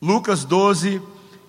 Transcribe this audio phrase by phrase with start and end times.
[0.00, 1.02] Lucas 12,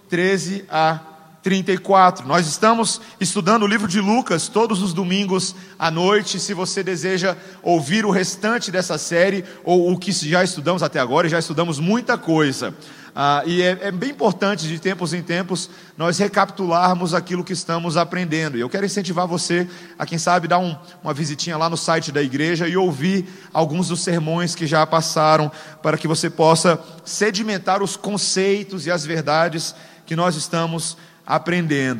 [0.09, 1.10] 13 a
[1.43, 2.27] 34.
[2.27, 6.39] Nós estamos estudando o livro de Lucas todos os domingos à noite.
[6.39, 11.27] Se você deseja ouvir o restante dessa série, ou o que já estudamos até agora,
[11.27, 12.75] já estudamos muita coisa.
[13.13, 17.97] Ah, e é, é, bem importante, de tempos em tempos, nós recapitularmos aquilo que estamos
[17.97, 18.57] aprendendo.
[18.57, 19.67] E eu quero incentivar você
[19.99, 23.89] a, quem sabe, dar um, uma visitinha lá no site da igreja e ouvir alguns
[23.89, 25.51] dos sermões que já passaram,
[25.81, 31.10] para que você possa sedimentar os conceitos e as verdades que nós estamos aprendendo.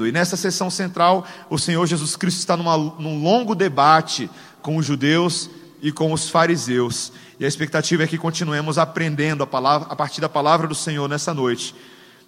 [0.08, 4.30] E nessa sessão central, o Senhor Jesus Cristo está numa, num longo debate
[4.62, 5.50] com os judeus
[5.82, 7.12] e com os fariseus.
[7.40, 11.08] E a expectativa é que continuemos aprendendo a, palavra, a partir da palavra do Senhor
[11.10, 11.74] nessa noite,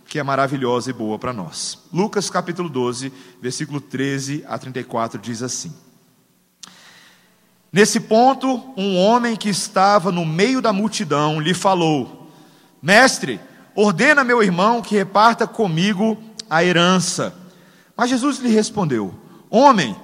[0.08, 1.80] que é maravilhosa e boa para nós.
[1.92, 5.74] Lucas capítulo 12, versículo 13 a 34 diz assim:
[7.72, 12.32] Nesse ponto, um homem que estava no meio da multidão lhe falou:
[12.82, 13.40] Mestre,
[13.76, 16.18] ordena meu irmão que reparta comigo
[16.54, 17.34] a herança.
[17.98, 19.14] Mas Jesus lhe respondeu:
[19.50, 19.96] Homem,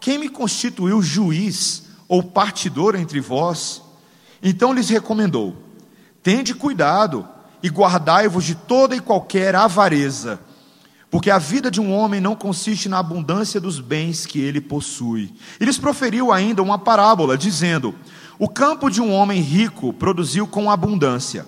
[0.00, 3.82] quem me constituiu juiz ou partidor entre vós?
[4.40, 5.56] Então lhes recomendou:
[6.22, 7.26] Tende cuidado
[7.60, 10.38] e guardai-vos de toda e qualquer avareza,
[11.10, 15.34] porque a vida de um homem não consiste na abundância dos bens que ele possui.
[15.58, 17.92] E lhes proferiu ainda uma parábola, dizendo:
[18.38, 21.46] O campo de um homem rico produziu com abundância,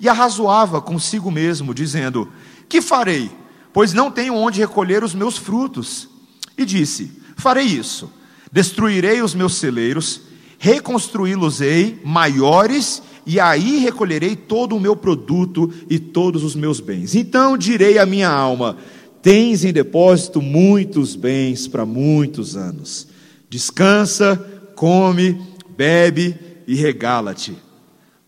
[0.00, 2.32] e arrazoava consigo mesmo, dizendo:
[2.68, 3.41] Que farei?
[3.72, 6.08] Pois não tenho onde recolher os meus frutos.
[6.56, 8.10] E disse: Farei isso:
[8.52, 16.44] destruirei os meus celeiros reconstruí-los-ei maiores, e aí recolherei todo o meu produto e todos
[16.44, 17.16] os meus bens.
[17.16, 18.76] Então direi à minha alma:
[19.20, 23.08] Tens em depósito muitos bens para muitos anos.
[23.50, 24.36] Descansa,
[24.76, 25.36] come,
[25.76, 27.56] bebe e regala-te.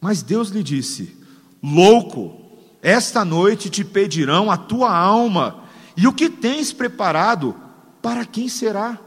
[0.01, 1.17] Mas Deus lhe disse:
[1.63, 2.44] Louco,
[2.85, 5.65] esta noite te pedirão a tua alma,
[5.97, 7.57] e o que tens preparado,
[8.03, 9.01] para quem será?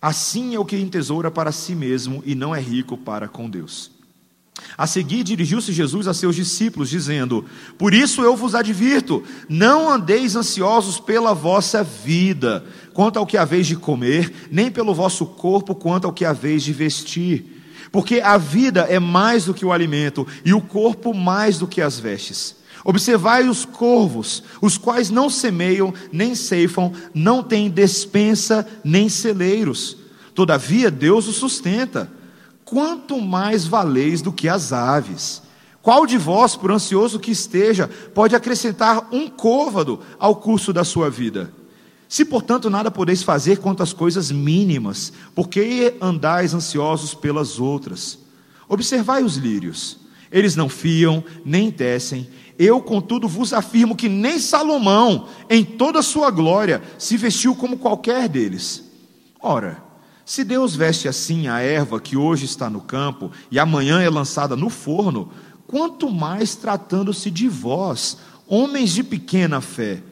[0.00, 3.90] Assim é o que entesoura para si mesmo e não é rico para com Deus.
[4.78, 7.44] A seguir, dirigiu-se Jesus a seus discípulos, dizendo:
[7.76, 13.66] Por isso eu vos advirto, não andeis ansiosos pela vossa vida, quanto ao que haveis
[13.66, 17.64] de comer, nem pelo vosso corpo, quanto ao que haveis de vestir.
[17.90, 21.82] Porque a vida é mais do que o alimento, e o corpo mais do que
[21.82, 22.54] as vestes.
[22.88, 29.96] Observai os corvos, os quais não semeiam, nem ceifam, não têm despensa, nem celeiros.
[30.32, 32.08] Todavia Deus os sustenta.
[32.64, 35.42] Quanto mais valeis do que as aves?
[35.82, 41.10] Qual de vós, por ansioso que esteja, pode acrescentar um côvado ao curso da sua
[41.10, 41.52] vida?
[42.08, 48.16] Se, portanto, nada podeis fazer quanto às coisas mínimas, por que andais ansiosos pelas outras?
[48.68, 50.06] Observai os lírios.
[50.30, 56.02] Eles não fiam, nem tecem, eu, contudo, vos afirmo que nem Salomão, em toda a
[56.02, 58.84] sua glória, se vestiu como qualquer deles.
[59.40, 59.82] Ora,
[60.24, 64.56] se Deus veste assim a erva que hoje está no campo e amanhã é lançada
[64.56, 65.30] no forno,
[65.66, 70.02] quanto mais tratando-se de vós, homens de pequena fé.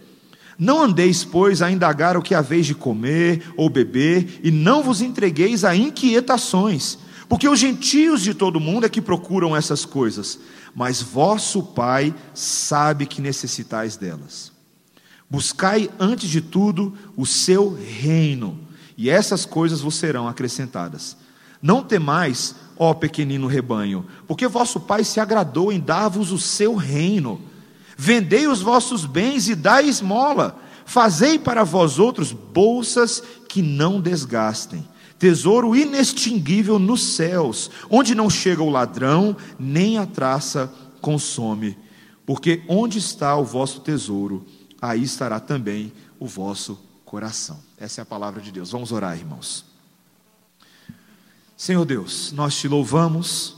[0.58, 5.00] Não andeis, pois, a indagar o que haveis de comer ou beber, e não vos
[5.00, 6.98] entregueis a inquietações,
[7.34, 10.38] porque os gentios de todo mundo é que procuram essas coisas
[10.72, 14.52] mas vosso Pai sabe que necessitais delas.
[15.28, 18.60] Buscai antes de tudo o seu reino,
[18.96, 21.16] e essas coisas vos serão acrescentadas.
[21.60, 27.40] Não temais, ó pequenino rebanho, porque vosso Pai se agradou em dar-vos o seu reino.
[27.96, 30.60] Vendei os vossos bens e dai esmola.
[30.86, 34.86] Fazei para vós outros bolsas que não desgastem
[35.24, 40.70] tesouro inextinguível nos céus, onde não chega o ladrão, nem a traça
[41.00, 41.78] consome.
[42.26, 44.44] Porque onde está o vosso tesouro,
[44.82, 45.90] aí estará também
[46.20, 47.58] o vosso coração.
[47.80, 48.70] Essa é a palavra de Deus.
[48.70, 49.64] Vamos orar, irmãos.
[51.56, 53.56] Senhor Deus, nós te louvamos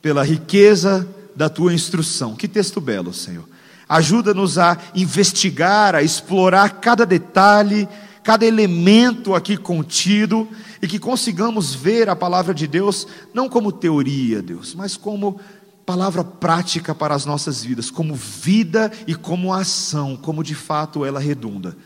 [0.00, 2.34] pela riqueza da tua instrução.
[2.34, 3.46] Que texto belo, Senhor.
[3.86, 7.86] Ajuda-nos a investigar, a explorar cada detalhe
[8.24, 10.48] cada elemento aqui contido
[10.80, 15.38] e que consigamos ver a palavra de Deus não como teoria, Deus, mas como
[15.84, 21.20] palavra prática para as nossas vidas, como vida e como ação, como de fato ela
[21.20, 21.76] redunda.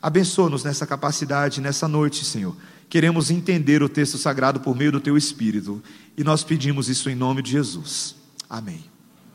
[0.00, 2.56] Abençoa-nos nessa capacidade, nessa noite, Senhor.
[2.88, 5.82] Queremos entender o texto sagrado por meio do Teu Espírito
[6.16, 8.14] e nós pedimos isso em nome de Jesus.
[8.48, 8.84] Amém.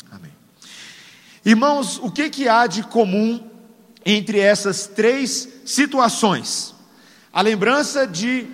[0.10, 0.32] Amém.
[1.44, 3.42] Irmãos, o que, que há de comum
[4.06, 6.74] entre essas três situações.
[7.32, 8.48] A lembrança de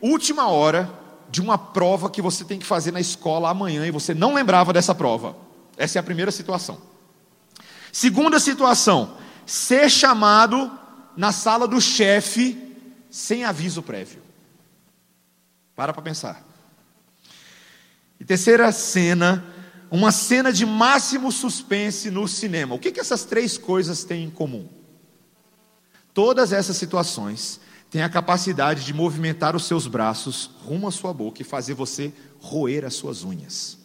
[0.00, 0.90] última hora
[1.28, 4.72] de uma prova que você tem que fazer na escola amanhã e você não lembrava
[4.72, 5.36] dessa prova.
[5.76, 6.80] Essa é a primeira situação.
[7.92, 10.70] Segunda situação, ser chamado
[11.16, 12.58] na sala do chefe
[13.10, 14.22] sem aviso prévio.
[15.76, 16.42] Para para pensar.
[18.18, 19.44] E terceira cena,
[19.90, 22.74] uma cena de máximo suspense no cinema.
[22.74, 24.66] O que, que essas três coisas têm em comum?
[26.14, 31.42] Todas essas situações têm a capacidade de movimentar os seus braços rumo à sua boca
[31.42, 33.76] e fazer você roer as suas unhas.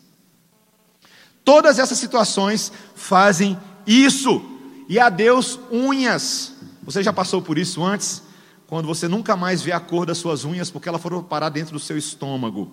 [1.44, 4.42] Todas essas situações fazem isso.
[4.88, 6.54] E a Deus unhas.
[6.84, 8.22] Você já passou por isso antes?
[8.68, 11.74] Quando você nunca mais vê a cor das suas unhas porque elas foram parar dentro
[11.74, 12.72] do seu estômago.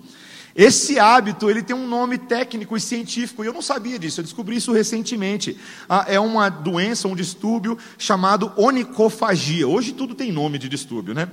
[0.56, 4.25] Esse hábito, ele tem um nome técnico e científico, e eu não sabia disso, eu
[4.25, 5.58] descobri isso recentemente.
[5.87, 9.69] Ah, é uma doença, um distúrbio chamado onicofagia.
[9.69, 11.29] Hoje tudo tem nome de distúrbio, né?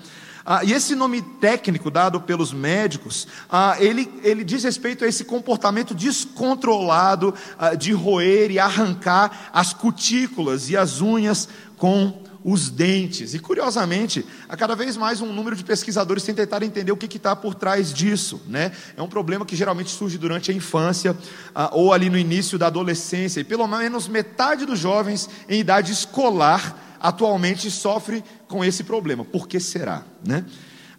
[0.45, 5.23] Ah, e esse nome técnico dado pelos médicos, ah, ele, ele diz respeito a esse
[5.23, 11.47] comportamento descontrolado ah, de roer e arrancar as cutículas e as unhas
[11.77, 13.33] com os dentes.
[13.33, 17.17] E curiosamente, a cada vez mais um número de pesquisadores tem tentado entender o que
[17.17, 18.41] está por trás disso.
[18.47, 18.71] Né?
[18.97, 21.15] É um problema que geralmente surge durante a infância
[21.55, 23.39] ah, ou ali no início da adolescência.
[23.39, 29.25] E pelo menos metade dos jovens em idade escolar atualmente sofre com esse problema.
[29.25, 30.03] Por que será?
[30.25, 30.45] Né?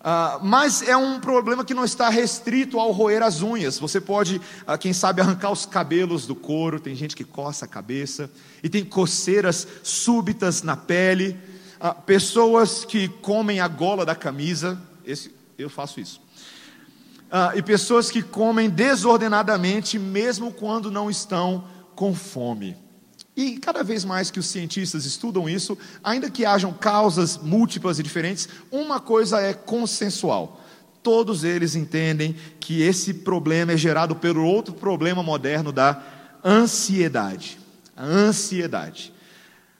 [0.04, 3.78] Uh, mas é um problema que não está restrito ao roer as unhas.
[3.78, 6.78] Você pode, uh, quem sabe, arrancar os cabelos do couro.
[6.78, 8.30] Tem gente que coça a cabeça
[8.62, 11.38] e tem coceiras súbitas na pele.
[11.80, 14.78] Uh, pessoas que comem a gola da camisa.
[15.06, 16.20] Esse, eu faço isso.
[17.56, 21.64] e pessoas que comem desordenadamente, mesmo quando não estão
[21.94, 22.76] com fome.
[23.36, 28.02] E cada vez mais que os cientistas estudam isso, ainda que hajam causas múltiplas e
[28.02, 30.60] diferentes, uma coisa é consensual.
[31.02, 36.00] Todos eles entendem que esse problema é gerado pelo outro problema moderno da
[36.44, 37.58] ansiedade.
[37.96, 39.12] A ansiedade.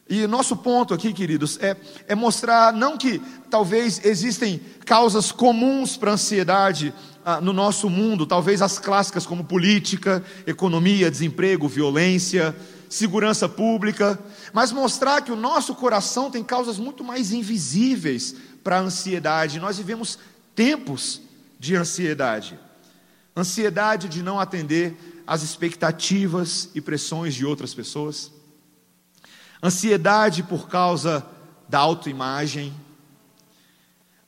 [0.09, 1.77] E nosso ponto aqui, queridos, é,
[2.09, 6.93] é mostrar não que talvez existem causas comuns para a ansiedade
[7.25, 12.55] ah, no nosso mundo, talvez as clássicas como política, economia, desemprego, violência,
[12.95, 14.17] segurança pública,
[14.53, 19.59] mas mostrar que o nosso coração tem causas muito mais invisíveis para a ansiedade.
[19.59, 20.17] Nós vivemos
[20.55, 21.21] tempos
[21.59, 22.57] de ansiedade.
[23.37, 24.97] Ansiedade de não atender
[25.27, 28.31] às expectativas e pressões de outras pessoas.
[29.61, 31.27] Ansiedade por causa
[31.69, 32.73] da autoimagem.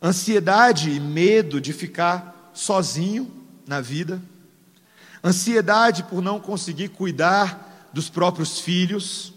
[0.02, 3.30] Ansiedade e medo de ficar sozinho
[3.64, 4.20] na vida.
[5.22, 9.32] Ansiedade por não conseguir cuidar dos próprios filhos,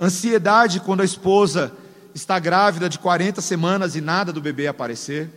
[0.00, 1.72] ansiedade quando a esposa
[2.14, 5.30] está grávida de 40 semanas e nada do bebê aparecer.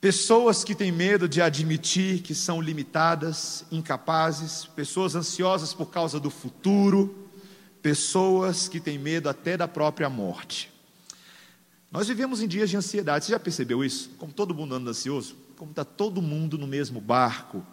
[0.00, 6.28] Pessoas que têm medo de admitir que são limitadas, incapazes, pessoas ansiosas por causa do
[6.28, 7.28] futuro,
[7.80, 10.72] pessoas que têm medo até da própria morte.
[11.88, 14.10] Nós vivemos em dias de ansiedade, você já percebeu isso?
[14.18, 15.36] Como todo mundo anda ansioso?
[15.56, 17.64] Como está todo mundo no mesmo barco.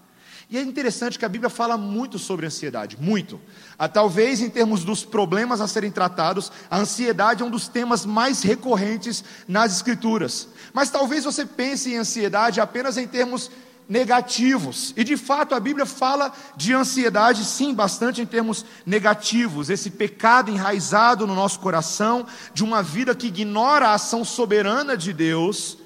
[0.49, 3.39] E é interessante que a Bíblia fala muito sobre ansiedade, muito.
[3.77, 8.03] Ah, talvez em termos dos problemas a serem tratados, a ansiedade é um dos temas
[8.03, 10.47] mais recorrentes nas Escrituras.
[10.73, 13.51] Mas talvez você pense em ansiedade apenas em termos
[13.87, 14.93] negativos.
[14.95, 19.69] E de fato a Bíblia fala de ansiedade, sim, bastante em termos negativos.
[19.69, 25.11] Esse pecado enraizado no nosso coração, de uma vida que ignora a ação soberana de
[25.11, 25.78] Deus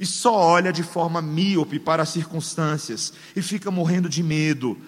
[0.00, 4.78] e só olha de forma míope para as circunstâncias e fica morrendo de medo.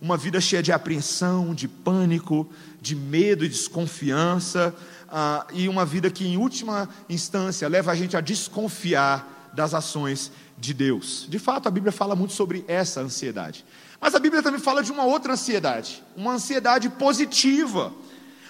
[0.00, 2.48] Uma vida cheia de apreensão, de pânico,
[2.80, 4.72] de medo e desconfiança,
[5.10, 10.30] ah, e uma vida que, em última instância, leva a gente a desconfiar das ações
[10.56, 11.26] de Deus.
[11.28, 13.64] De fato, a Bíblia fala muito sobre essa ansiedade.
[14.00, 17.92] Mas a Bíblia também fala de uma outra ansiedade, uma ansiedade positiva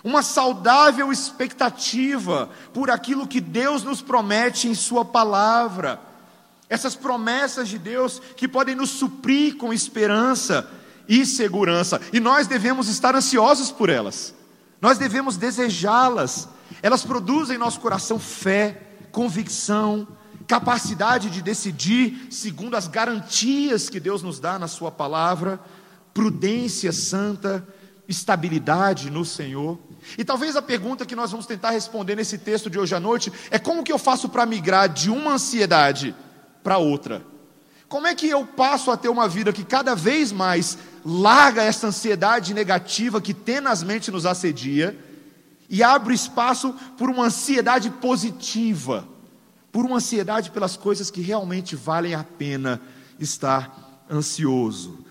[0.02, 6.00] uma saudável expectativa por aquilo que Deus nos promete em Sua palavra
[6.70, 10.70] essas promessas de Deus que podem nos suprir com esperança
[11.08, 14.32] e segurança, e nós devemos estar ansiosos por elas,
[14.80, 16.48] nós devemos desejá-las,
[16.80, 20.06] elas produzem em nosso coração fé, convicção,
[20.46, 25.58] capacidade de decidir segundo as garantias que Deus nos dá na Sua palavra,
[26.14, 27.66] prudência santa,
[28.08, 29.78] estabilidade no Senhor.
[30.16, 33.32] E talvez a pergunta que nós vamos tentar responder nesse texto de hoje à noite
[33.50, 36.14] é como que eu faço para migrar de uma ansiedade
[36.62, 37.24] para outra.
[37.88, 41.88] Como é que eu passo a ter uma vida que cada vez mais larga essa
[41.88, 44.96] ansiedade negativa que tenazmente nos assedia
[45.68, 49.08] e abre espaço por uma ansiedade positiva,
[49.72, 52.80] por uma ansiedade pelas coisas que realmente valem a pena
[53.18, 55.04] estar ansioso?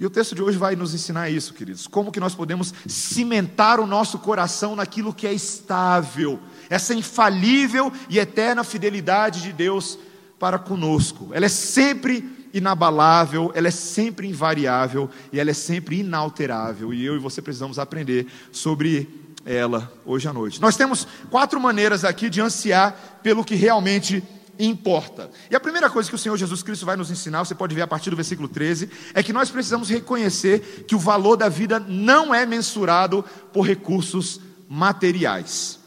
[0.00, 1.86] E o texto de hoje vai nos ensinar isso, queridos.
[1.86, 8.18] Como que nós podemos cimentar o nosso coração naquilo que é estável, essa infalível e
[8.18, 9.96] eterna fidelidade de Deus
[10.40, 11.28] para conosco.
[11.32, 16.92] Ela é sempre inabalável, ela é sempre invariável e ela é sempre inalterável.
[16.94, 19.08] E eu e você precisamos aprender sobre
[19.44, 20.60] ela hoje à noite.
[20.60, 24.24] Nós temos quatro maneiras aqui de ansiar pelo que realmente
[24.58, 25.30] importa.
[25.50, 27.82] E a primeira coisa que o Senhor Jesus Cristo vai nos ensinar, você pode ver
[27.82, 31.78] a partir do versículo 13, é que nós precisamos reconhecer que o valor da vida
[31.78, 35.78] não é mensurado por recursos materiais.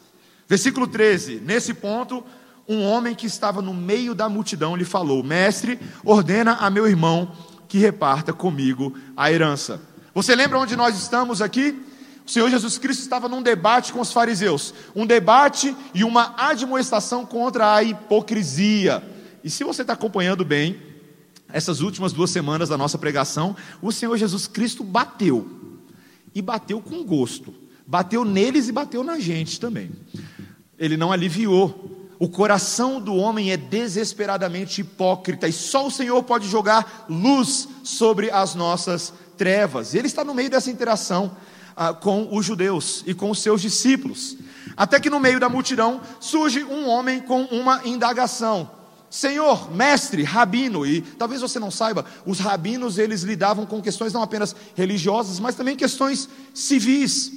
[0.47, 2.23] Versículo 13, nesse ponto,
[2.67, 7.31] um homem que estava no meio da multidão lhe falou: Mestre, ordena a meu irmão
[7.67, 9.81] que reparta comigo a herança.
[10.13, 11.81] Você lembra onde nós estamos aqui?
[12.25, 17.25] O Senhor Jesus Cristo estava num debate com os fariseus, um debate e uma admoestação
[17.25, 19.03] contra a hipocrisia.
[19.43, 20.79] E se você está acompanhando bem,
[21.51, 25.49] essas últimas duas semanas da nossa pregação, o Senhor Jesus Cristo bateu,
[26.33, 27.53] e bateu com gosto,
[27.85, 29.91] bateu neles e bateu na gente também.
[30.79, 31.92] Ele não aliviou.
[32.19, 38.29] O coração do homem é desesperadamente hipócrita, e só o Senhor pode jogar luz sobre
[38.31, 39.93] as nossas trevas.
[39.93, 41.35] Ele está no meio dessa interação
[41.75, 44.37] ah, com os judeus e com os seus discípulos.
[44.77, 48.69] Até que no meio da multidão surge um homem com uma indagação.
[49.09, 54.23] Senhor, mestre, rabino, e talvez você não saiba, os rabinos eles lidavam com questões não
[54.23, 57.31] apenas religiosas, mas também questões civis.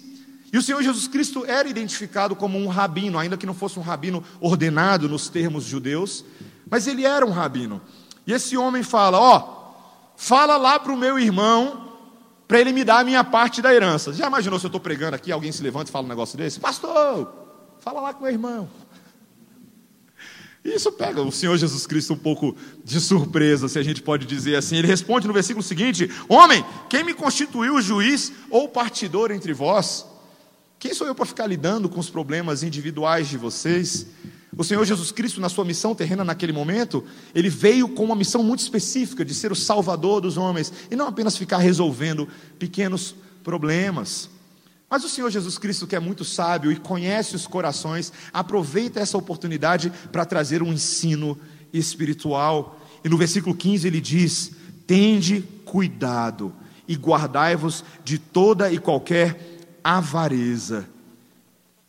[0.52, 3.82] E o Senhor Jesus Cristo era identificado como um rabino, ainda que não fosse um
[3.82, 6.24] rabino ordenado nos termos judeus,
[6.70, 7.80] mas ele era um rabino.
[8.26, 9.72] E esse homem fala: Ó,
[10.16, 11.86] fala lá para o meu irmão
[12.46, 14.12] para ele me dar a minha parte da herança.
[14.12, 16.60] Já imaginou se eu estou pregando aqui, alguém se levanta e fala um negócio desse?
[16.60, 17.32] Pastor,
[17.80, 18.68] fala lá com meu irmão.
[20.64, 24.56] Isso pega o Senhor Jesus Cristo um pouco de surpresa, se a gente pode dizer
[24.56, 24.76] assim.
[24.76, 30.06] Ele responde no versículo seguinte: Homem, quem me constituiu juiz ou partidor entre vós?
[30.78, 34.06] Quem sou eu para ficar lidando com os problemas individuais de vocês?
[34.56, 37.04] O Senhor Jesus Cristo, na sua missão terrena naquele momento,
[37.34, 41.06] ele veio com uma missão muito específica de ser o salvador dos homens e não
[41.06, 42.28] apenas ficar resolvendo
[42.58, 44.28] pequenos problemas.
[44.88, 49.18] Mas o Senhor Jesus Cristo, que é muito sábio e conhece os corações, aproveita essa
[49.18, 51.38] oportunidade para trazer um ensino
[51.72, 52.80] espiritual.
[53.02, 54.52] E no versículo 15 ele diz:
[54.86, 56.52] Tende cuidado
[56.86, 59.55] e guardai-vos de toda e qualquer
[59.86, 60.88] avareza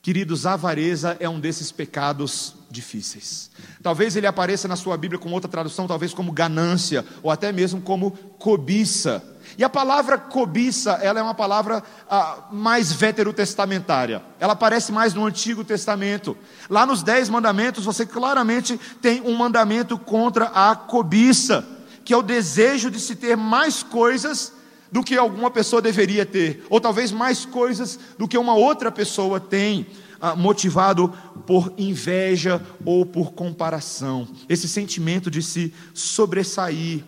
[0.07, 3.51] Queridos, avareza é um desses pecados difíceis.
[3.83, 7.81] Talvez ele apareça na sua Bíblia com outra tradução, talvez como ganância, ou até mesmo
[7.81, 9.21] como cobiça.
[9.57, 14.23] E a palavra cobiça, ela é uma palavra ah, mais veterotestamentária.
[14.39, 16.37] Ela aparece mais no Antigo Testamento.
[16.69, 21.67] Lá nos Dez Mandamentos, você claramente tem um mandamento contra a cobiça,
[22.05, 24.53] que é o desejo de se ter mais coisas
[24.91, 29.39] do que alguma pessoa deveria ter, ou talvez mais coisas do que uma outra pessoa
[29.39, 29.85] tem,
[30.19, 31.13] ah, motivado
[31.45, 37.03] por inveja ou por comparação, esse sentimento de se sobressair.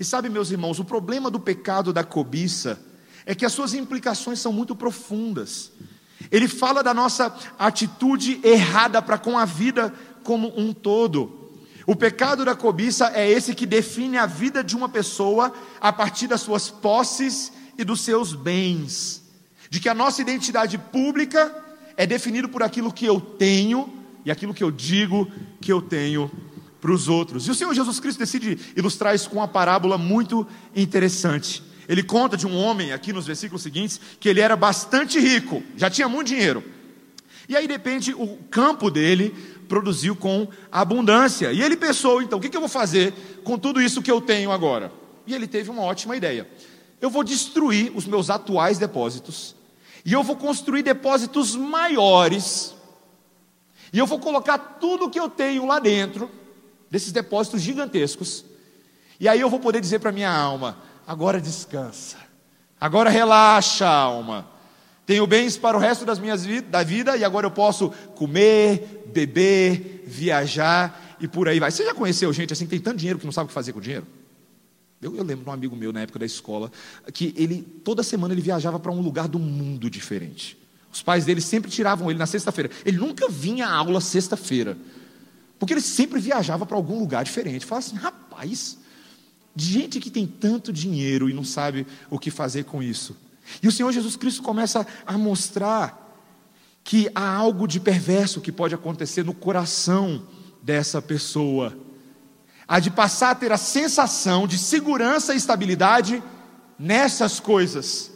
[0.00, 2.78] E sabe, meus irmãos, o problema do pecado da cobiça
[3.26, 5.72] é que as suas implicações são muito profundas.
[6.30, 9.92] Ele fala da nossa atitude errada para com a vida
[10.24, 11.37] como um todo.
[11.88, 16.26] O pecado da cobiça é esse que define a vida de uma pessoa a partir
[16.26, 19.22] das suas posses e dos seus bens.
[19.70, 21.50] De que a nossa identidade pública
[21.96, 23.90] é definida por aquilo que eu tenho
[24.22, 26.30] e aquilo que eu digo que eu tenho
[26.78, 27.46] para os outros.
[27.46, 31.62] E o Senhor Jesus Cristo decide ilustrar isso com uma parábola muito interessante.
[31.88, 35.88] Ele conta de um homem, aqui nos versículos seguintes, que ele era bastante rico, já
[35.88, 36.62] tinha muito dinheiro.
[37.48, 39.34] E aí, de repente, o campo dele
[39.68, 41.52] produziu com abundância.
[41.52, 43.12] E ele pensou, então, o que eu vou fazer
[43.44, 44.90] com tudo isso que eu tenho agora?
[45.26, 46.48] E ele teve uma ótima ideia.
[47.00, 49.54] Eu vou destruir os meus atuais depósitos,
[50.04, 52.74] e eu vou construir depósitos maiores,
[53.92, 56.30] e eu vou colocar tudo que eu tenho lá dentro,
[56.90, 58.44] desses depósitos gigantescos,
[59.20, 62.16] e aí eu vou poder dizer para minha alma: agora descansa,
[62.80, 64.57] agora relaxa, alma
[65.08, 70.04] tenho bens para o resto das minhas da vida e agora eu posso comer, beber,
[70.06, 71.70] viajar e por aí vai.
[71.70, 73.72] Você já conheceu gente assim que tem tanto dinheiro que não sabe o que fazer
[73.72, 74.06] com o dinheiro?
[75.00, 76.70] Eu, eu lembro de um amigo meu na época da escola
[77.14, 80.58] que ele toda semana ele viajava para um lugar do mundo diferente.
[80.92, 82.70] Os pais dele sempre tiravam ele na sexta-feira.
[82.84, 84.76] Ele nunca vinha à aula sexta-feira.
[85.58, 87.64] Porque ele sempre viajava para algum lugar diferente.
[87.64, 88.76] Fala assim, rapaz,
[89.56, 93.16] gente que tem tanto dinheiro e não sabe o que fazer com isso.
[93.62, 96.06] E o Senhor Jesus Cristo começa a mostrar
[96.84, 100.22] que há algo de perverso que pode acontecer no coração
[100.62, 101.76] dessa pessoa.
[102.66, 106.22] Há de passar a ter a sensação de segurança e estabilidade
[106.78, 108.10] nessas coisas,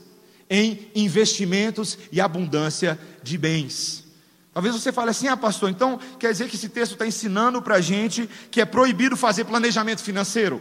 [0.48, 4.04] em investimentos e abundância de bens.
[4.52, 7.76] Talvez você fale assim, ah, pastor, então quer dizer que esse texto está ensinando para
[7.76, 10.60] a gente que é proibido fazer planejamento financeiro,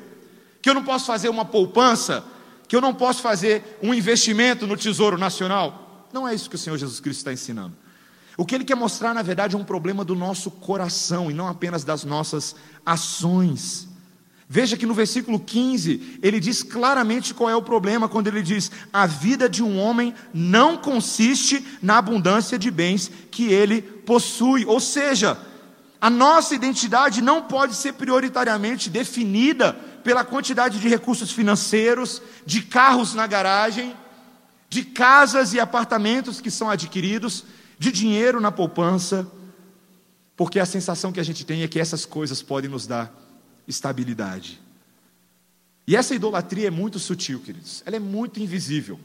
[0.61, 2.23] que eu não posso fazer uma poupança,
[2.71, 6.07] que eu não posso fazer um investimento no Tesouro Nacional.
[6.13, 7.75] Não é isso que o Senhor Jesus Cristo está ensinando.
[8.37, 11.49] O que ele quer mostrar, na verdade, é um problema do nosso coração e não
[11.49, 13.89] apenas das nossas ações.
[14.47, 18.71] Veja que no versículo 15, ele diz claramente qual é o problema quando ele diz:
[18.93, 24.63] A vida de um homem não consiste na abundância de bens que ele possui.
[24.65, 25.37] Ou seja,
[25.99, 33.13] a nossa identidade não pode ser prioritariamente definida pela quantidade de recursos financeiros, de carros
[33.13, 33.95] na garagem,
[34.69, 37.43] de casas e apartamentos que são adquiridos,
[37.77, 39.29] de dinheiro na poupança,
[40.35, 43.13] porque a sensação que a gente tem é que essas coisas podem nos dar
[43.67, 44.61] estabilidade.
[45.85, 47.83] E essa idolatria é muito sutil, queridos.
[47.85, 48.99] Ela é muito invisível.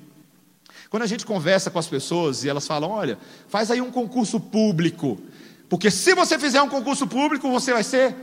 [0.89, 4.39] Quando a gente conversa com as pessoas e elas falam: olha, faz aí um concurso
[4.39, 5.21] público,
[5.69, 8.15] porque se você fizer um concurso público, você vai ser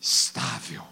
[0.00, 0.82] estável.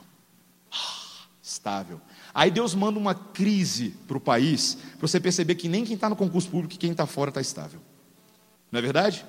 [1.67, 2.01] Estável.
[2.33, 6.09] Aí Deus manda uma crise para o país, para você perceber que nem quem está
[6.09, 7.81] no concurso público e quem está fora está estável.
[8.71, 9.27] Não é verdade?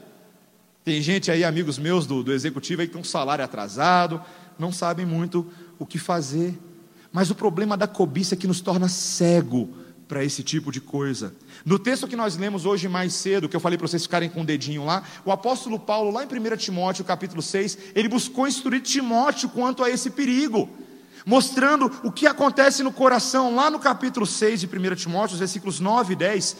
[0.85, 4.21] Tem gente aí, amigos meus do, do executivo, aí que tem um salário atrasado,
[4.59, 6.55] não sabem muito o que fazer.
[7.11, 9.69] Mas o problema da cobiça é que nos torna cego
[10.07, 11.33] para esse tipo de coisa.
[11.65, 14.41] No texto que nós lemos hoje mais cedo, que eu falei para vocês ficarem com
[14.41, 18.83] o dedinho lá, o apóstolo Paulo, lá em 1 Timóteo, capítulo 6, ele buscou instruir
[18.83, 20.69] Timóteo quanto a esse perigo,
[21.27, 25.81] mostrando o que acontece no coração, lá no capítulo 6 de 1 Timóteo, os versículos
[25.81, 26.55] 9 e 10.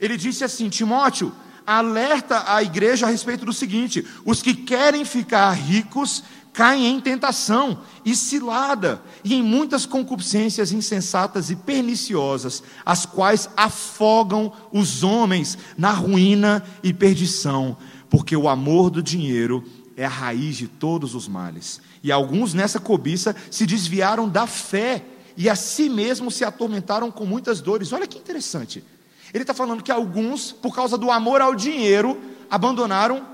[0.00, 1.32] Ele disse assim: Timóteo,
[1.66, 7.80] alerta a igreja a respeito do seguinte: os que querem ficar ricos caem em tentação
[8.04, 15.90] e cilada, e em muitas concupiscências insensatas e perniciosas, as quais afogam os homens na
[15.90, 17.76] ruína e perdição,
[18.08, 19.64] porque o amor do dinheiro
[19.96, 21.80] é a raiz de todos os males.
[22.02, 25.04] E alguns nessa cobiça se desviaram da fé
[25.36, 27.92] e a si mesmos se atormentaram com muitas dores.
[27.92, 28.84] Olha que interessante.
[29.32, 33.26] Ele está falando que alguns, por causa do amor ao dinheiro, abandonaram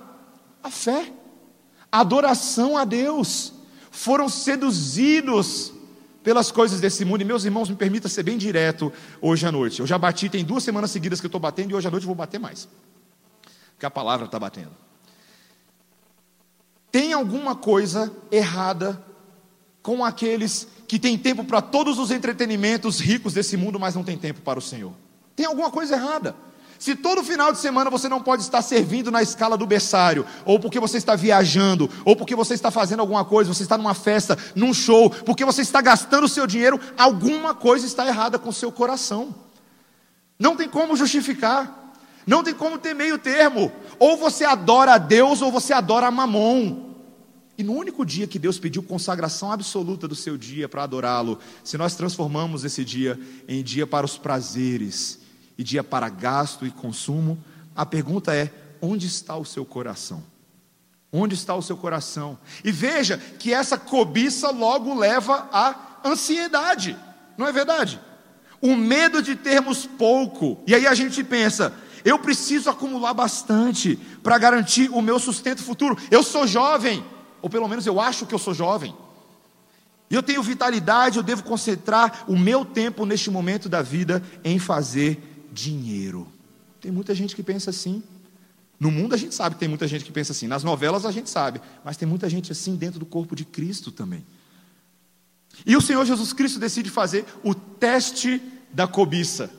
[0.62, 1.12] a fé
[1.90, 3.52] adoração a Deus,
[3.90, 5.72] foram seduzidos
[6.22, 7.22] pelas coisas desse mundo.
[7.22, 9.80] E meus irmãos, me permita ser bem direto hoje à noite.
[9.80, 12.04] Eu já bati, tem duas semanas seguidas que eu estou batendo, e hoje à noite
[12.04, 12.68] eu vou bater mais.
[13.72, 14.70] Porque a palavra está batendo.
[16.90, 19.02] Tem alguma coisa errada
[19.82, 24.18] com aqueles que têm tempo para todos os entretenimentos ricos desse mundo, mas não tem
[24.18, 24.92] tempo para o Senhor?
[25.36, 26.34] Tem alguma coisa errada.
[26.80, 30.58] Se todo final de semana você não pode estar servindo na escala do berçário, ou
[30.58, 34.36] porque você está viajando, ou porque você está fazendo alguma coisa, você está numa festa,
[34.54, 38.52] num show, porque você está gastando o seu dinheiro, alguma coisa está errada com o
[38.52, 39.34] seu coração.
[40.38, 41.79] Não tem como justificar,
[42.26, 43.72] não tem como ter meio termo.
[43.98, 46.90] Ou você adora a Deus, ou você adora a mamon.
[47.58, 51.76] E no único dia que Deus pediu consagração absoluta do seu dia para adorá-lo, se
[51.76, 55.20] nós transformamos esse dia em dia para os prazeres,
[55.60, 57.38] e dia para gasto e consumo,
[57.76, 60.24] a pergunta é: onde está o seu coração?
[61.12, 62.38] Onde está o seu coração?
[62.64, 66.96] E veja que essa cobiça logo leva à ansiedade,
[67.36, 68.00] não é verdade?
[68.58, 71.74] O medo de termos pouco, e aí a gente pensa,
[72.04, 75.96] eu preciso acumular bastante para garantir o meu sustento futuro.
[76.10, 77.04] Eu sou jovem,
[77.42, 78.94] ou pelo menos eu acho que eu sou jovem.
[80.10, 84.58] E eu tenho vitalidade, eu devo concentrar o meu tempo neste momento da vida em
[84.58, 86.26] fazer dinheiro.
[86.80, 88.02] Tem muita gente que pensa assim.
[88.78, 90.48] No mundo a gente sabe que tem muita gente que pensa assim.
[90.48, 91.60] Nas novelas a gente sabe.
[91.84, 94.24] Mas tem muita gente assim dentro do corpo de Cristo também.
[95.66, 99.50] E o Senhor Jesus Cristo decide fazer o teste da cobiça.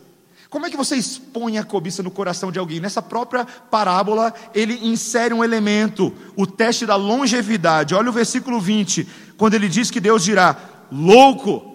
[0.52, 2.82] Como é que você expõe a cobiça no coração de alguém?
[2.82, 7.96] Nessa própria parábola, ele insere um elemento, o teste da longevidade.
[7.96, 10.58] Olha o versículo 20, quando ele diz que Deus dirá:
[10.92, 11.74] Louco,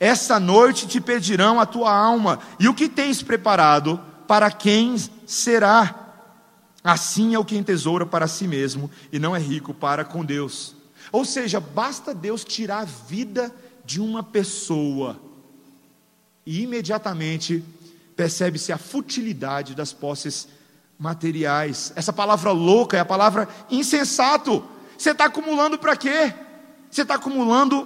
[0.00, 5.94] essa noite te pedirão a tua alma, e o que tens preparado, para quem será?
[6.82, 10.74] Assim é o que entesoura para si mesmo, e não é rico para com Deus.
[11.12, 15.20] Ou seja, basta Deus tirar a vida de uma pessoa,
[16.46, 17.62] e imediatamente
[18.14, 20.48] percebe-se a futilidade das posses
[20.98, 21.92] materiais.
[21.96, 24.64] Essa palavra louca é a palavra insensato.
[24.96, 26.32] Você está acumulando para quê?
[26.90, 27.84] Você está acumulando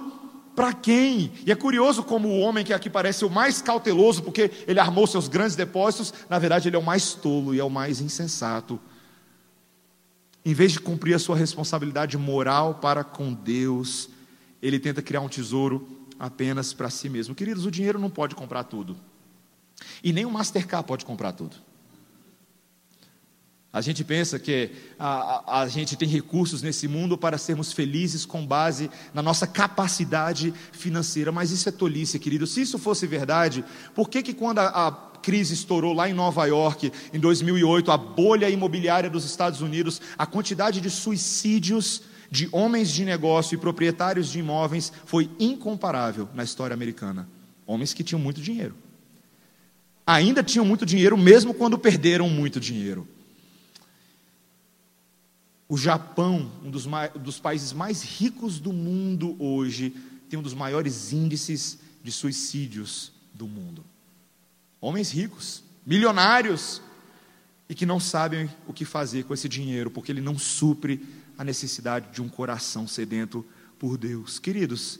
[0.55, 1.33] para quem?
[1.45, 5.07] E é curioso como o homem que aqui parece o mais cauteloso, porque ele armou
[5.07, 8.79] seus grandes depósitos, na verdade ele é o mais tolo e é o mais insensato.
[10.45, 14.09] Em vez de cumprir a sua responsabilidade moral para com Deus,
[14.61, 15.87] ele tenta criar um tesouro
[16.21, 17.33] apenas para si mesmo.
[17.33, 18.95] Queridos, o dinheiro não pode comprar tudo.
[20.03, 21.55] E nem o Mastercard pode comprar tudo.
[23.73, 28.23] A gente pensa que a, a, a, gente tem recursos nesse mundo para sermos felizes
[28.23, 32.45] com base na nossa capacidade financeira, mas isso é tolice, querido.
[32.45, 34.91] Se isso fosse verdade, por que, que quando a, a
[35.23, 40.27] crise estourou lá em Nova York, em 2008, a bolha imobiliária dos Estados Unidos, a
[40.27, 46.73] quantidade de suicídios de homens de negócio e proprietários de imóveis foi incomparável na história
[46.73, 47.27] americana.
[47.67, 48.73] Homens que tinham muito dinheiro.
[50.07, 53.05] Ainda tinham muito dinheiro, mesmo quando perderam muito dinheiro.
[55.67, 56.87] O Japão, um dos,
[57.19, 59.93] dos países mais ricos do mundo hoje,
[60.29, 63.83] tem um dos maiores índices de suicídios do mundo.
[64.79, 66.81] Homens ricos, milionários,
[67.69, 71.05] e que não sabem o que fazer com esse dinheiro, porque ele não supre
[71.37, 73.45] a necessidade de um coração sedento
[73.79, 74.39] por Deus.
[74.39, 74.99] Queridos,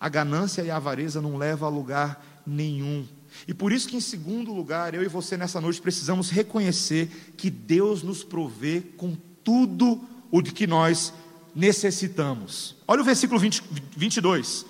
[0.00, 3.06] a ganância e a avareza não levam a lugar nenhum.
[3.46, 7.50] E por isso que, em segundo lugar, eu e você nessa noite precisamos reconhecer que
[7.50, 11.12] Deus nos provê com tudo o de que nós
[11.54, 12.76] necessitamos.
[12.86, 13.62] Olha o versículo 20,
[13.96, 14.66] 22.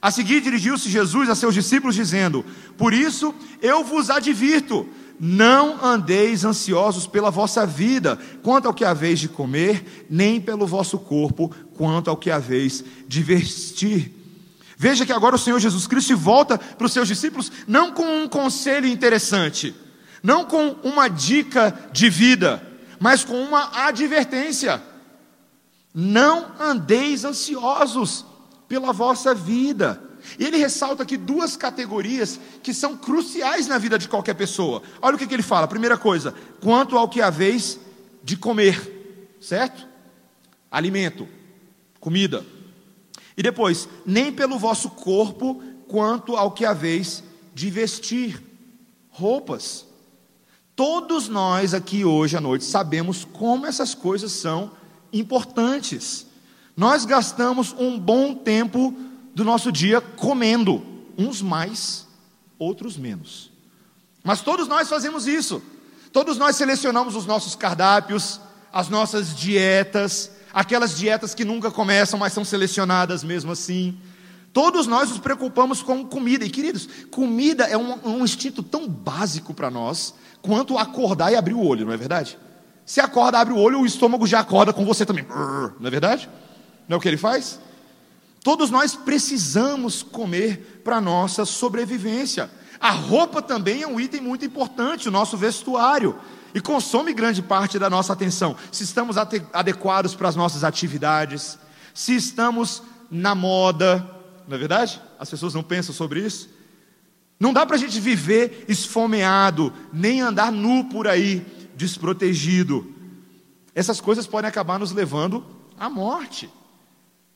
[0.00, 2.44] A seguir dirigiu-se Jesus a seus discípulos, dizendo:
[2.76, 9.20] Por isso eu vos advirto, não andeis ansiosos pela vossa vida, quanto ao que haveis
[9.20, 14.12] de comer, nem pelo vosso corpo, quanto ao que haveis de vestir.
[14.76, 18.28] Veja que agora o Senhor Jesus Cristo volta para os seus discípulos, não com um
[18.28, 19.74] conselho interessante,
[20.22, 22.62] não com uma dica de vida,
[22.98, 24.82] mas com uma advertência.
[25.94, 28.26] Não andeis ansiosos
[28.68, 30.02] pela vossa vida.
[30.38, 34.82] E ele ressalta aqui duas categorias que são cruciais na vida de qualquer pessoa.
[35.00, 35.68] Olha o que, que ele fala.
[35.68, 37.78] Primeira coisa, quanto ao que haveis
[38.22, 39.86] de comer, certo?
[40.70, 41.28] Alimento,
[42.00, 42.44] comida.
[43.36, 47.22] E depois, nem pelo vosso corpo, quanto ao que haveis
[47.54, 48.42] de vestir,
[49.10, 49.86] roupas.
[50.74, 54.72] Todos nós aqui hoje à noite sabemos como essas coisas são
[55.12, 56.26] importantes.
[56.76, 58.92] Nós gastamos um bom tempo
[59.34, 60.84] do nosso dia comendo,
[61.18, 62.06] uns mais,
[62.58, 63.50] outros menos.
[64.22, 65.62] Mas todos nós fazemos isso.
[66.12, 68.40] Todos nós selecionamos os nossos cardápios,
[68.72, 73.98] as nossas dietas, aquelas dietas que nunca começam, mas são selecionadas mesmo assim.
[74.52, 76.44] Todos nós nos preocupamos com comida.
[76.44, 81.54] E queridos, comida é um, um instinto tão básico para nós quanto acordar e abrir
[81.54, 82.38] o olho, não é verdade?
[82.86, 85.26] Se acorda, abre o olho, o estômago já acorda com você também.
[85.80, 86.28] Não é verdade?
[86.86, 87.58] Não é o que ele faz?
[88.44, 92.50] Todos nós precisamos comer para nossa sobrevivência.
[92.78, 96.14] A roupa também é um item muito importante, o nosso vestuário,
[96.54, 98.54] e consome grande parte da nossa atenção.
[98.70, 101.58] Se estamos adequados para as nossas atividades,
[101.94, 104.06] se estamos na moda,
[104.46, 105.00] não é verdade?
[105.18, 106.50] As pessoas não pensam sobre isso.
[107.40, 112.92] Não dá para a gente viver esfomeado, nem andar nu por aí desprotegido.
[113.74, 115.42] Essas coisas podem acabar nos levando
[115.78, 116.50] à morte.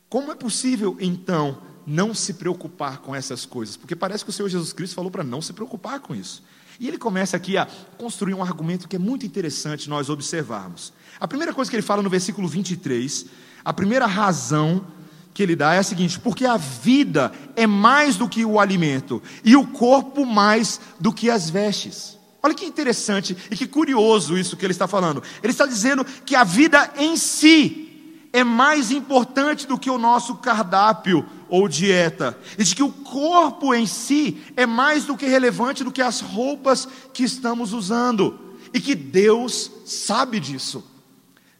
[0.08, 3.76] Como é possível, então, não se preocupar com essas coisas?
[3.76, 6.42] Porque parece que o Senhor Jesus Cristo falou para não se preocupar com isso.
[6.80, 7.66] E ele começa aqui a
[7.98, 10.92] construir um argumento que é muito interessante nós observarmos.
[11.20, 13.26] A primeira coisa que ele fala no versículo 23,
[13.64, 14.86] a primeira razão
[15.34, 19.22] que ele dá é a seguinte: porque a vida é mais do que o alimento,
[19.44, 22.16] e o corpo mais do que as vestes.
[22.42, 25.22] Olha que interessante e que curioso isso que ele está falando.
[25.42, 27.87] Ele está dizendo que a vida em si
[28.32, 33.74] é mais importante do que o nosso cardápio ou dieta, e de que o corpo
[33.74, 38.38] em si é mais do que relevante do que as roupas que estamos usando,
[38.72, 40.84] e que Deus sabe disso.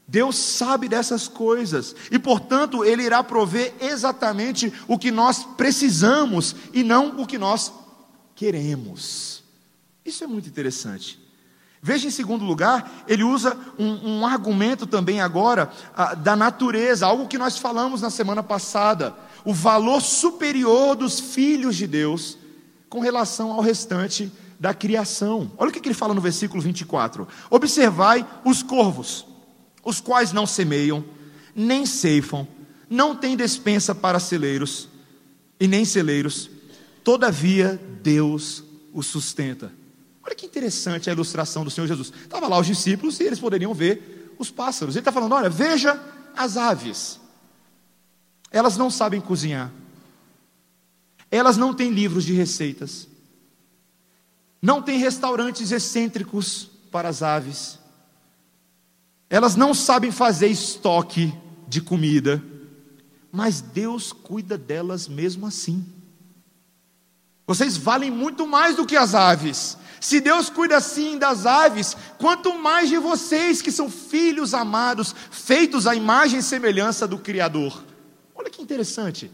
[0.07, 6.83] Deus sabe dessas coisas, e portanto Ele irá prover exatamente o que nós precisamos e
[6.83, 7.72] não o que nós
[8.35, 9.42] queremos.
[10.04, 11.27] Isso é muito interessante.
[11.80, 17.28] Veja em segundo lugar, ele usa um, um argumento também agora ah, da natureza, algo
[17.28, 19.14] que nós falamos na semana passada,
[19.44, 22.36] o valor superior dos filhos de Deus
[22.88, 25.52] com relação ao restante da criação.
[25.56, 29.24] Olha o que ele fala no versículo 24: Observai os corvos,
[29.84, 31.04] os quais não semeiam,
[31.54, 32.46] nem ceifam,
[32.90, 34.88] não têm despensa para celeiros
[35.60, 36.50] e nem celeiros,
[37.04, 39.72] todavia Deus os sustenta.
[40.28, 42.12] Olha que interessante a ilustração do Senhor Jesus.
[42.22, 44.94] Estava lá os discípulos e eles poderiam ver os pássaros.
[44.94, 45.98] Ele está falando: olha, veja
[46.36, 47.18] as aves.
[48.50, 49.72] Elas não sabem cozinhar.
[51.30, 53.08] Elas não têm livros de receitas.
[54.60, 57.78] Não têm restaurantes excêntricos para as aves.
[59.30, 61.32] Elas não sabem fazer estoque
[61.66, 62.42] de comida.
[63.32, 65.86] Mas Deus cuida delas mesmo assim.
[67.46, 69.78] Vocês valem muito mais do que as aves.
[70.00, 75.87] Se Deus cuida assim das aves, quanto mais de vocês que são filhos amados, feitos
[75.87, 77.82] à imagem e semelhança do Criador.
[78.34, 79.30] Olha que interessante.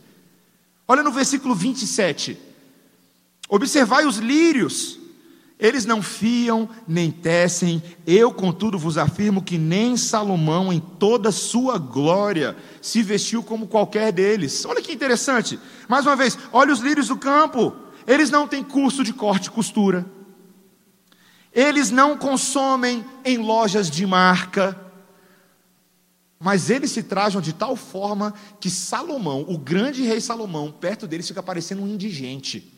[0.87, 2.39] Olha no versículo 27.
[3.49, 4.99] Observai os lírios,
[5.59, 11.79] eles não fiam nem tecem, eu, contudo, vos afirmo que nem Salomão, em toda sua
[11.79, 14.65] glória, se vestiu como qualquer deles.
[14.65, 15.59] Olha que interessante.
[15.89, 17.75] Mais uma vez, olha os lírios do campo,
[18.07, 20.05] eles não têm curso de corte e costura,
[21.55, 24.79] eles não consomem em lojas de marca,
[26.39, 31.29] mas eles se trajam de tal forma que Salomão, o grande rei Salomão, perto deles
[31.29, 32.73] fica parecendo um indigente,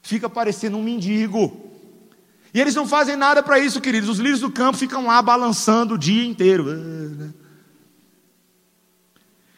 [0.00, 1.68] fica parecendo um mendigo.
[2.54, 4.08] E eles não fazem nada para isso, queridos.
[4.08, 7.34] Os lírios do campo ficam lá balançando o dia inteiro.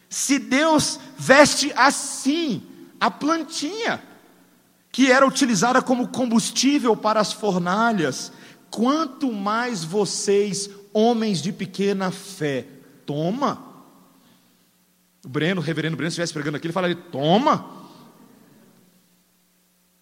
[0.09, 2.61] Se Deus veste assim
[2.99, 4.03] a plantinha,
[4.91, 8.31] que era utilizada como combustível para as fornalhas,
[8.69, 12.67] quanto mais vocês, homens de pequena fé,
[13.05, 13.71] toma.
[15.23, 17.79] O Breno, o reverendo Breno, se estivesse pregando aqui, ele falaria: toma.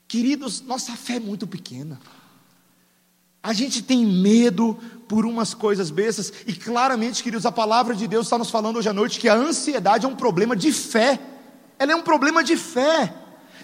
[0.07, 1.99] Queridos, nossa fé é muito pequena.
[3.43, 8.25] A gente tem medo por umas coisas bestas, e claramente, queridos, a palavra de Deus
[8.25, 11.19] está nos falando hoje à noite que a ansiedade é um problema de fé.
[11.77, 13.13] Ela é um problema de fé.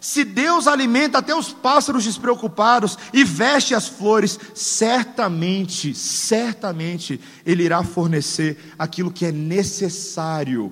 [0.02, 7.84] Se Deus alimenta até os pássaros despreocupados e veste as flores, certamente, certamente, Ele irá
[7.84, 10.72] fornecer aquilo que é necessário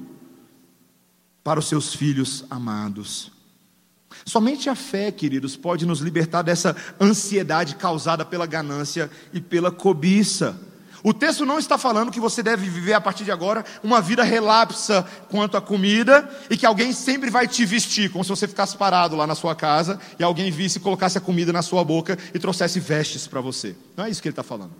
[1.43, 3.31] para os seus filhos amados.
[4.25, 10.57] Somente a fé, queridos, pode nos libertar dessa ansiedade causada pela ganância e pela cobiça.
[11.03, 14.23] O texto não está falando que você deve viver a partir de agora uma vida
[14.23, 18.77] relapsa quanto à comida e que alguém sempre vai te vestir, como se você ficasse
[18.77, 22.17] parado lá na sua casa e alguém visse e colocasse a comida na sua boca
[22.33, 23.75] e trouxesse vestes para você.
[23.97, 24.71] Não é isso que ele está falando.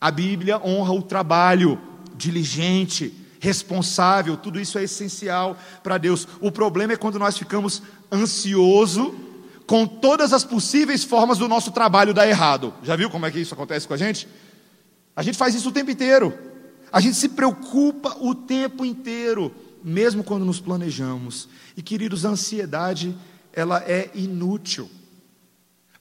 [0.00, 1.78] A Bíblia honra o trabalho
[2.16, 6.26] diligente, responsável, tudo isso é essencial para Deus.
[6.40, 9.14] O problema é quando nós ficamos ansioso
[9.66, 12.72] com todas as possíveis formas do nosso trabalho dar errado.
[12.82, 14.26] Já viu como é que isso acontece com a gente?
[15.16, 16.32] A gente faz isso o tempo inteiro.
[16.92, 19.52] A gente se preocupa o tempo inteiro,
[19.82, 21.48] mesmo quando nos planejamos.
[21.74, 23.16] E queridos, a ansiedade,
[23.52, 24.90] ela é inútil.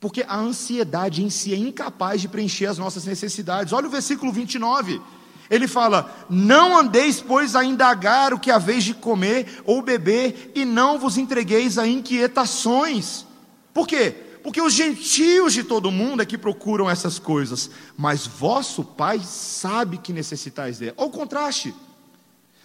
[0.02, 3.72] Porque a ansiedade em si é incapaz de preencher as nossas necessidades.
[3.72, 5.02] Olha o versículo 29.
[5.50, 10.66] Ele fala: Não andeis, pois, a indagar o que haveis de comer ou beber, e
[10.66, 13.26] não vos entregueis a inquietações.
[13.74, 14.25] Por quê?
[14.46, 19.98] Porque os gentios de todo mundo é que procuram essas coisas, mas vosso Pai sabe
[19.98, 20.94] que necessitais dela.
[20.98, 21.74] Ou contraste.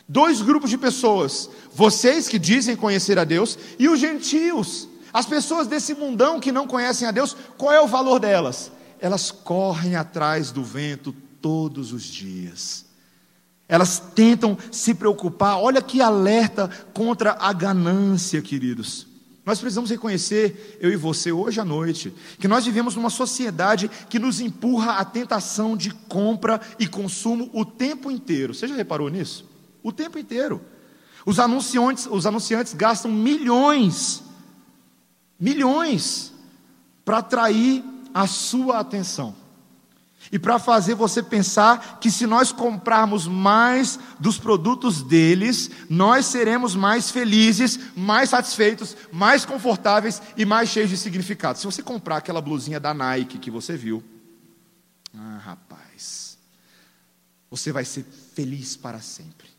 [0.07, 4.91] Dois grupos de pessoas, vocês que dizem conhecer a Deus e os gentios.
[5.11, 8.71] As pessoas desse mundão que não conhecem a Deus, qual é o valor delas?
[9.01, 12.85] Elas correm atrás do vento todos os dias.
[13.67, 19.07] Elas tentam se preocupar, olha que alerta contra a ganância, queridos.
[19.51, 24.17] Nós precisamos reconhecer, eu e você, hoje à noite, que nós vivemos numa sociedade que
[24.17, 28.55] nos empurra à tentação de compra e consumo o tempo inteiro.
[28.55, 29.45] Você já reparou nisso?
[29.83, 30.61] O tempo inteiro.
[31.27, 34.23] Os anunciantes, os anunciantes gastam milhões,
[35.37, 36.33] milhões,
[37.05, 37.83] para atrair
[38.15, 39.35] a sua atenção
[40.33, 46.77] e para fazer você pensar que se nós comprarmos mais dos produtos deles, nós seremos
[46.77, 51.59] mais felizes, mais satisfeitos, mais confortáveis e mais cheios de significado.
[51.59, 54.05] Se você comprar aquela blusinha da Nike que você viu,
[55.17, 56.39] ah, rapaz,
[57.51, 59.51] você vai ser feliz para sempre.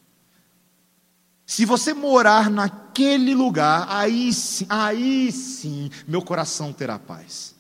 [1.46, 7.54] Se você morar naquele lugar, aí sim, aí sim, meu coração terá paz.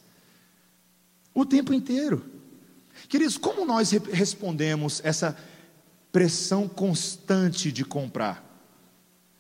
[1.34, 2.41] O tempo inteiro.
[3.12, 5.38] Queridos, como nós respondemos essa
[6.14, 8.42] pressão constante de comprar?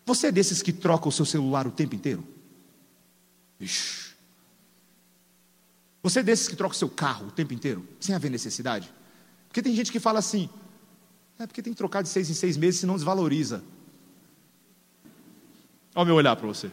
[0.05, 2.21] Você é desses que troca o seu celular o tempo inteiro?
[3.62, 4.12] Ixi.
[6.03, 8.93] Você é desses que troca o seu carro o tempo inteiro, sem haver necessidade?
[9.47, 10.49] Porque tem gente que fala assim,
[11.39, 13.63] é porque tem que trocar de seis em seis meses, senão desvaloriza.
[15.95, 16.69] Olha o meu olhar para você.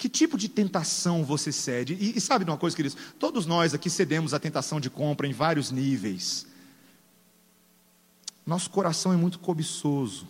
[0.00, 1.92] Que tipo de tentação você cede?
[1.92, 2.96] E, e sabe de uma coisa, queridos?
[3.18, 6.46] Todos nós aqui cedemos à tentação de compra em vários níveis.
[8.46, 10.26] Nosso coração é muito cobiçoso.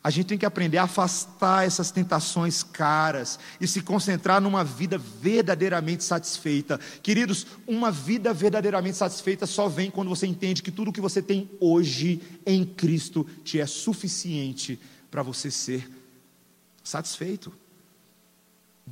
[0.00, 4.96] A gente tem que aprender a afastar essas tentações caras e se concentrar numa vida
[4.96, 6.78] verdadeiramente satisfeita.
[7.02, 11.50] Queridos, uma vida verdadeiramente satisfeita só vem quando você entende que tudo que você tem
[11.58, 14.78] hoje em Cristo te é suficiente
[15.10, 15.90] para você ser
[16.84, 17.52] satisfeito.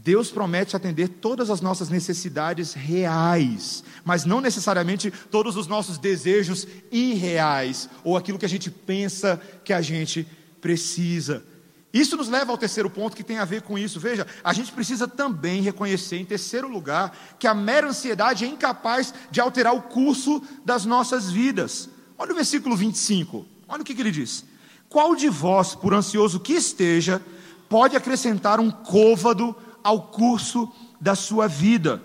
[0.03, 6.67] Deus promete atender todas as nossas necessidades reais, mas não necessariamente todos os nossos desejos
[6.91, 10.27] irreais, ou aquilo que a gente pensa que a gente
[10.61, 11.45] precisa.
[11.93, 13.99] Isso nos leva ao terceiro ponto que tem a ver com isso.
[13.99, 19.13] Veja, a gente precisa também reconhecer, em terceiro lugar, que a mera ansiedade é incapaz
[19.31, 21.89] de alterar o curso das nossas vidas.
[22.17, 24.45] Olha o versículo 25, olha o que, que ele diz:
[24.89, 27.23] Qual de vós, por ansioso que esteja,
[27.69, 32.03] pode acrescentar um côvado ao curso da sua vida.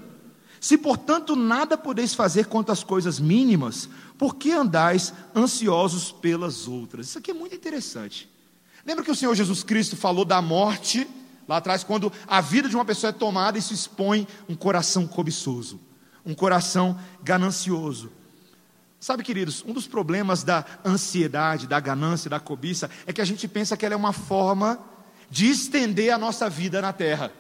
[0.64, 7.08] Se, portanto, nada podeis fazer quanto às coisas mínimas, por que andais ansiosos pelas outras?
[7.08, 8.30] Isso aqui é muito interessante.
[8.86, 11.06] Lembra que o Senhor Jesus Cristo falou da morte,
[11.50, 15.82] lá atrás, quando a vida de uma pessoa é tomada se expõe um coração cobiçoso,
[16.26, 18.10] um coração ganancioso.
[19.02, 23.50] Sabe, queridos, um dos problemas da ansiedade, da ganância, da cobiça, é que a gente
[23.50, 24.80] pensa que ela é uma forma
[25.30, 27.34] de estender a nossa vida na terra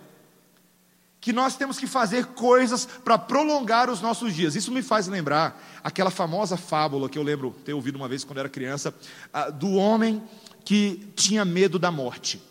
[1.24, 4.58] que nós temos que fazer coisas para prolongar os nossos dias.
[4.58, 8.40] Isso me faz lembrar aquela famosa fábula que eu lembro ter ouvido uma vez quando
[8.40, 8.94] era criança,
[9.58, 10.22] do homem
[10.66, 12.42] que tinha medo da morte.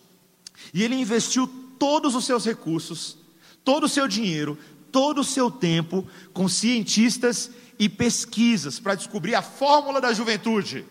[0.73, 1.47] E ele investiu
[1.79, 3.19] todos os seus recursos,
[3.63, 4.57] todo o seu dinheiro,
[4.91, 10.87] todo o seu tempo com cientistas e pesquisas para descobrir a fórmula da juventude.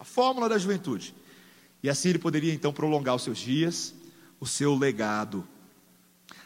[0.00, 1.14] A fórmula da juventude.
[1.82, 3.94] E assim ele poderia então prolongar os seus dias,
[4.40, 5.46] o seu legado.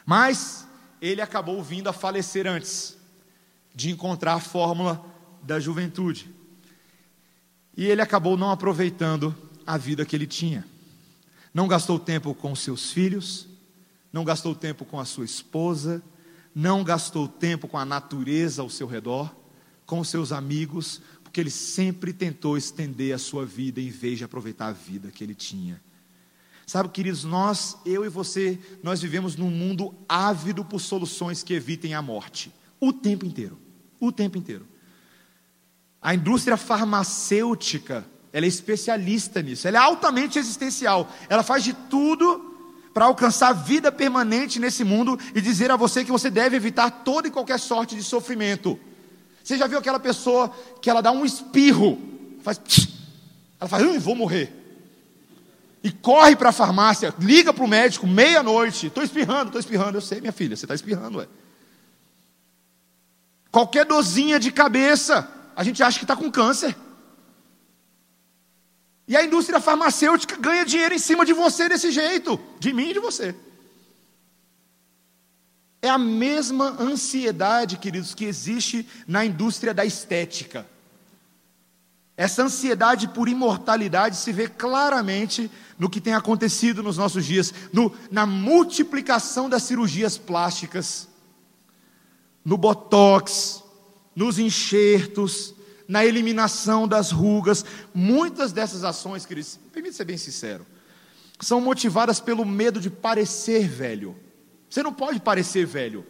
[0.05, 0.67] Mas
[1.03, 2.97] ele acabou vindo a falecer antes
[3.75, 5.05] de encontrar a fórmula
[5.43, 6.33] da juventude.
[7.77, 9.35] E ele acabou não aproveitando
[9.67, 10.65] a vida que ele tinha.
[11.53, 13.49] Não gastou tempo com seus filhos,
[14.13, 16.01] não gastou tempo com a sua esposa,
[16.55, 19.35] não gastou tempo com a natureza ao seu redor,
[19.85, 24.69] com seus amigos, porque ele sempre tentou estender a sua vida em vez de aproveitar
[24.69, 25.83] a vida que ele tinha.
[26.73, 31.93] Sabe, queridos, nós, eu e você, nós vivemos num mundo ávido por soluções que evitem
[31.93, 32.51] a morte.
[32.81, 33.59] O tempo inteiro.
[34.01, 34.67] O tempo inteiro.
[36.01, 39.69] A indústria farmacêutica, ela é especialista nisso.
[39.69, 41.13] Ela é altamente existencial.
[41.29, 42.57] Ela faz de tudo
[42.95, 47.29] para alcançar vida permanente nesse mundo e dizer a você que você deve evitar toda
[47.29, 48.81] e qualquer sorte de sofrimento.
[49.45, 51.99] Você já viu aquela pessoa que ela dá um espirro,
[52.43, 52.59] faz,
[53.61, 54.62] ela faz, vou morrer
[55.83, 60.01] e corre para a farmácia, liga para o médico, meia-noite, estou espirrando, estou espirrando, eu
[60.01, 61.27] sei, minha filha, você está espirrando, ué.
[63.51, 66.75] Qualquer dozinha de cabeça, a gente acha que está com câncer.
[69.07, 72.95] E a indústria farmacêutica ganha dinheiro em cima de você desse jeito, de mim e
[72.95, 73.35] de você.
[75.83, 80.65] É a mesma ansiedade, queridos, que existe na indústria da estética.
[82.17, 87.93] Essa ansiedade por imortalidade se vê claramente no que tem acontecido nos nossos dias, no,
[88.11, 91.09] na multiplicação das cirurgias plásticas,
[92.45, 93.63] no botox,
[94.15, 95.55] nos enxertos,
[95.89, 97.65] na eliminação das rugas.
[97.95, 100.67] Muitas dessas ações, queridos, permite ser bem sincero,
[101.41, 104.15] são motivadas pelo medo de parecer velho.
[104.69, 106.07] Você não pode parecer velho,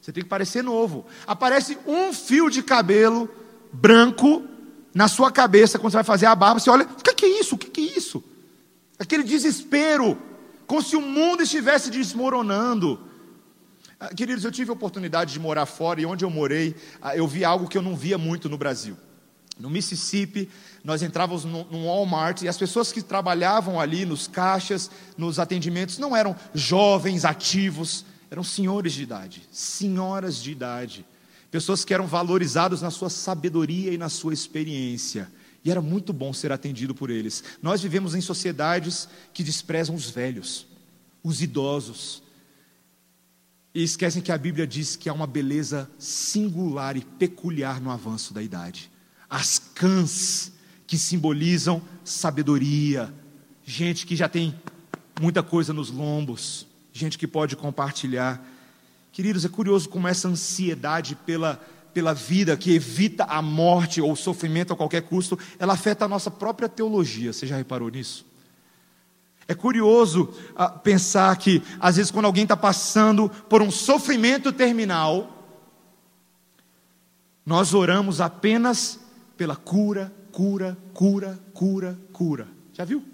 [0.00, 1.06] você tem que parecer novo.
[1.26, 3.28] Aparece um fio de cabelo
[3.72, 4.53] branco
[4.94, 7.56] na sua cabeça quando você vai fazer a barba, você olha, o que é isso?
[7.56, 8.22] O que é isso?
[8.98, 10.16] Aquele desespero,
[10.66, 13.00] como se o mundo estivesse desmoronando.
[13.98, 17.26] Ah, queridos, eu tive a oportunidade de morar fora e onde eu morei, ah, eu
[17.26, 18.96] vi algo que eu não via muito no Brasil.
[19.58, 20.48] No Mississippi,
[20.82, 26.16] nós entrávamos num Walmart e as pessoas que trabalhavam ali nos caixas, nos atendimentos, não
[26.16, 31.06] eram jovens ativos, eram senhores de idade, senhoras de idade,
[31.54, 35.30] pessoas que eram valorizados na sua sabedoria e na sua experiência.
[35.64, 37.44] E era muito bom ser atendido por eles.
[37.62, 40.66] Nós vivemos em sociedades que desprezam os velhos,
[41.22, 42.24] os idosos.
[43.72, 48.34] E esquecem que a Bíblia diz que há uma beleza singular e peculiar no avanço
[48.34, 48.90] da idade.
[49.30, 50.50] As cãs,
[50.88, 53.14] que simbolizam sabedoria,
[53.64, 54.52] gente que já tem
[55.20, 58.44] muita coisa nos lombos, gente que pode compartilhar.
[59.14, 61.60] Queridos, é curioso como essa ansiedade pela
[61.92, 66.08] pela vida, que evita a morte ou o sofrimento a qualquer custo, ela afeta a
[66.08, 67.32] nossa própria teologia.
[67.32, 68.26] Você já reparou nisso?
[69.46, 75.46] É curioso ah, pensar que, às vezes, quando alguém está passando por um sofrimento terminal,
[77.46, 78.98] nós oramos apenas
[79.36, 82.48] pela cura, cura, cura, cura, cura.
[82.72, 83.13] Já viu?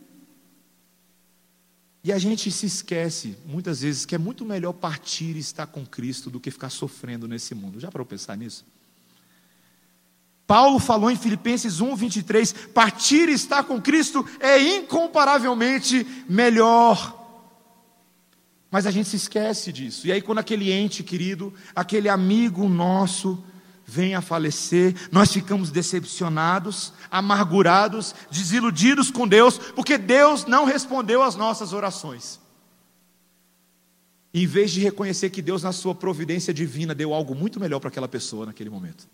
[2.02, 5.84] E a gente se esquece, muitas vezes, que é muito melhor partir e estar com
[5.84, 7.78] Cristo do que ficar sofrendo nesse mundo.
[7.78, 8.64] Já para pensar nisso?
[10.46, 17.18] Paulo falou em Filipenses 1, 23: partir e estar com Cristo é incomparavelmente melhor.
[18.70, 20.06] Mas a gente se esquece disso.
[20.06, 23.44] E aí, quando aquele ente querido, aquele amigo nosso,
[23.90, 31.34] vem a falecer, nós ficamos decepcionados, amargurados, desiludidos com Deus, porque Deus não respondeu às
[31.34, 32.38] nossas orações.
[34.32, 37.88] Em vez de reconhecer que Deus, na sua providência divina, deu algo muito melhor para
[37.88, 39.08] aquela pessoa naquele momento,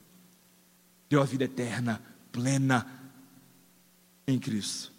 [1.08, 2.86] deu a vida eterna, plena
[4.26, 4.92] em Cristo.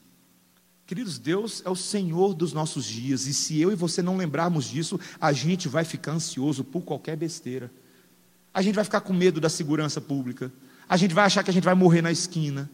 [0.88, 4.66] Queridos, Deus é o Senhor dos nossos dias, e se eu e você não lembrarmos
[4.66, 7.72] disso, a gente vai ficar ansioso por qualquer besteira.
[8.58, 10.52] A gente vai ficar com medo da segurança pública.
[10.90, 12.68] A gente vai achar que a gente vai morrer na esquina.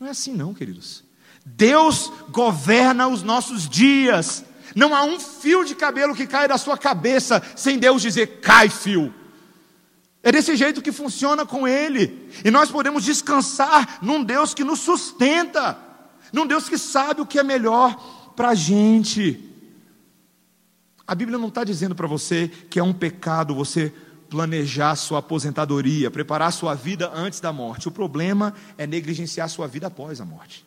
[0.00, 1.04] Não é assim, não, queridos.
[1.44, 4.42] Deus governa os nossos dias.
[4.74, 8.70] Não há um fio de cabelo que cai da sua cabeça sem Deus dizer, cai,
[8.70, 9.12] fio.
[10.22, 12.30] É desse jeito que funciona com Ele.
[12.42, 15.92] E nós podemos descansar num Deus que nos sustenta
[16.32, 19.50] num Deus que sabe o que é melhor para a gente.
[21.06, 23.92] A Bíblia não está dizendo para você que é um pecado você
[24.32, 27.86] planejar sua aposentadoria, preparar sua vida antes da morte.
[27.86, 30.64] O problema é negligenciar sua vida após a morte.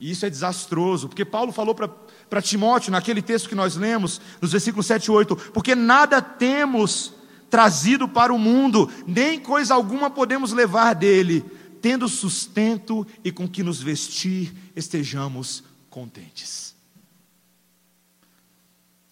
[0.00, 4.50] E isso é desastroso, porque Paulo falou para Timóteo, naquele texto que nós lemos, nos
[4.50, 7.14] versículos 7 e 8: Porque nada temos
[7.48, 11.44] trazido para o mundo, nem coisa alguma podemos levar dele,
[11.80, 16.65] tendo sustento e com que nos vestir, estejamos contentes.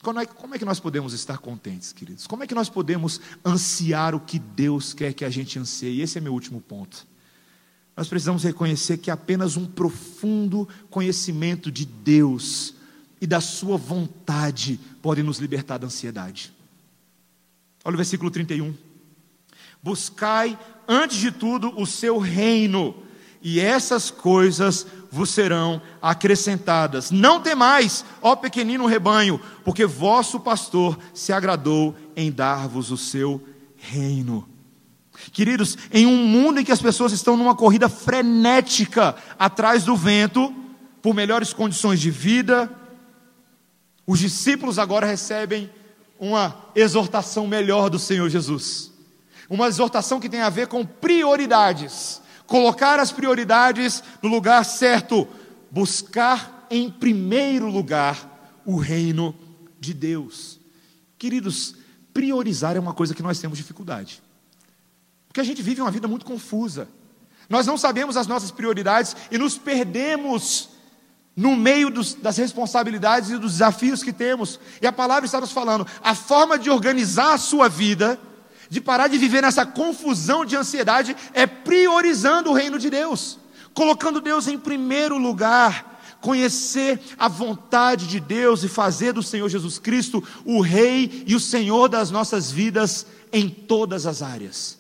[0.05, 2.27] Como é, como é, que nós podemos estar contentes, queridos?
[2.27, 6.03] Como é que nós podemos ansiar o que Deus quer que a gente anseie?
[6.03, 7.07] Esse é meu último ponto.
[7.97, 12.75] Nós precisamos reconhecer que apenas um profundo conhecimento de Deus
[13.19, 16.53] e da Sua vontade pode nos libertar da ansiedade.
[17.83, 18.75] Olha o versículo 31.
[19.83, 22.95] Buscai antes de tudo o seu reino,
[23.41, 27.13] e essas coisas vos serão acrescentadas.
[27.13, 33.41] Não temais, ó pequenino rebanho, porque vosso pastor se agradou em dar-vos o seu
[33.77, 34.49] reino.
[35.33, 40.53] Queridos, em um mundo em que as pessoas estão numa corrida frenética atrás do vento,
[41.01, 42.69] por melhores condições de vida,
[44.05, 45.71] os discípulos agora recebem
[46.19, 48.91] uma exortação melhor do Senhor Jesus.
[49.49, 52.21] Uma exortação que tem a ver com prioridades.
[52.47, 55.27] Colocar as prioridades no lugar certo.
[55.71, 59.35] Buscar em primeiro lugar o reino
[59.79, 60.59] de Deus.
[61.19, 61.75] Queridos,
[62.13, 64.23] priorizar é uma coisa que nós temos dificuldade.
[65.29, 66.89] Porque a gente vive uma vida muito confusa.
[67.49, 70.71] Nós não sabemos as nossas prioridades e nos perdemos
[71.37, 74.61] no meio dos, das responsabilidades e dos desafios que temos.
[74.81, 78.19] E a palavra está nos falando: a forma de organizar a sua vida
[78.69, 83.39] de parar de viver nessa confusão de ansiedade, é priorizando o reino de Deus,
[83.73, 89.79] colocando Deus em primeiro lugar, conhecer a vontade de Deus e fazer do Senhor Jesus
[89.79, 94.79] Cristo o Rei e o Senhor das nossas vidas em todas as áreas.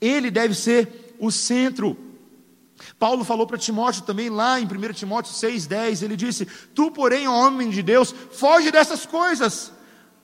[0.00, 1.96] Ele deve ser o centro.
[2.98, 7.70] Paulo falou para Timóteo também lá em 1 Timóteo 6,10, ele disse: Tu, porém, homem
[7.70, 9.72] de Deus, foge dessas coisas,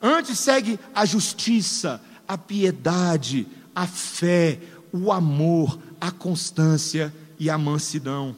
[0.01, 2.01] antes segue a justiça,
[2.33, 4.59] a piedade, a fé,
[4.91, 8.35] o amor, a constância e a mansidão.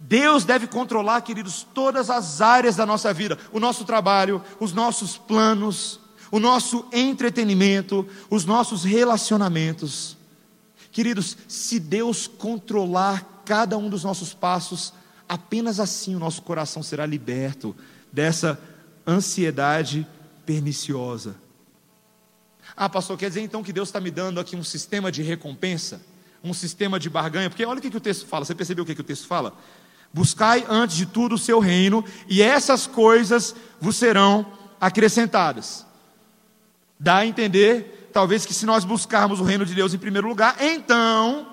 [0.00, 5.18] Deus deve controlar, queridos, todas as áreas da nossa vida: o nosso trabalho, os nossos
[5.18, 10.16] planos, o nosso entretenimento, os nossos relacionamentos.
[10.90, 14.94] Queridos, se Deus controlar cada um dos nossos passos,
[15.28, 17.76] apenas assim o nosso coração será liberto
[18.10, 18.58] dessa
[19.06, 20.06] ansiedade
[20.46, 21.36] perniciosa.
[22.82, 26.00] Ah, pastor, quer dizer então que Deus está me dando aqui um sistema de recompensa?
[26.42, 27.50] Um sistema de barganha?
[27.50, 29.26] Porque olha o que, que o texto fala, você percebeu o que, que o texto
[29.26, 29.52] fala?
[30.14, 34.46] Buscai antes de tudo o seu reino, e essas coisas vos serão
[34.80, 35.84] acrescentadas.
[36.98, 40.56] Dá a entender, talvez, que se nós buscarmos o reino de Deus em primeiro lugar,
[40.58, 41.46] então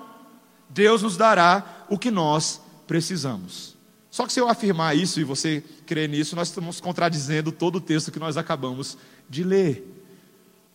[0.70, 3.76] Deus nos dará o que nós precisamos.
[4.10, 7.80] Só que se eu afirmar isso e você crer nisso, nós estamos contradizendo todo o
[7.82, 8.96] texto que nós acabamos
[9.28, 9.97] de ler.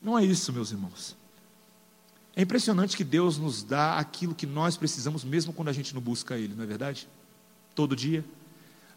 [0.04, 1.16] Não é isso, meus irmãos.
[2.36, 6.02] É impressionante que Deus nos dá aquilo que nós precisamos, mesmo quando a gente não
[6.02, 7.08] busca Ele, não é verdade?
[7.74, 8.26] Todo dia.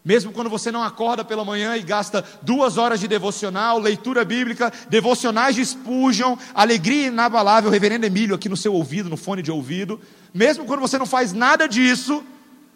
[0.03, 4.71] Mesmo quando você não acorda pela manhã e gasta duas horas de devocional, leitura bíblica,
[4.89, 9.99] devocionais de Spurgeon, alegria inabalável, reverendo Emílio aqui no seu ouvido, no fone de ouvido.
[10.33, 12.23] Mesmo quando você não faz nada disso,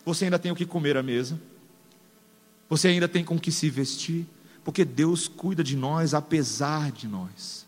[0.05, 1.39] você ainda tem o que comer à mesa.
[2.69, 4.25] Você ainda tem com que se vestir,
[4.63, 7.65] porque Deus cuida de nós apesar de nós.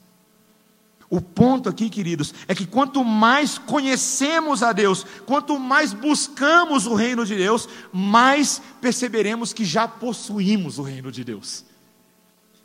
[1.13, 6.95] O ponto aqui, queridos, é que quanto mais conhecemos a Deus, quanto mais buscamos o
[6.95, 11.65] reino de Deus, mais perceberemos que já possuímos o reino de Deus.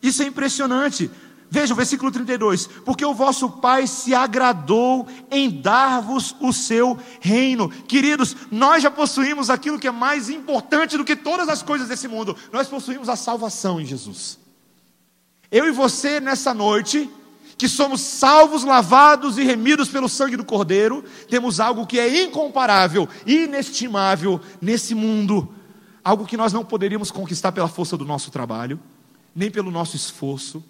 [0.02, 1.10] Isso é impressionante.
[1.50, 7.68] Veja o versículo 32: Porque o vosso Pai se agradou em dar-vos o seu reino.
[7.68, 12.08] Queridos, nós já possuímos aquilo que é mais importante do que todas as coisas desse
[12.08, 12.34] mundo.
[12.50, 14.38] Nós possuímos a salvação em Jesus.
[15.50, 17.10] Eu e você, nessa noite,
[17.58, 23.08] que somos salvos, lavados e remidos pelo sangue do Cordeiro, temos algo que é incomparável,
[23.26, 25.52] inestimável nesse mundo.
[26.04, 28.80] Algo que nós não poderíamos conquistar pela força do nosso trabalho,
[29.34, 30.64] nem pelo nosso esforço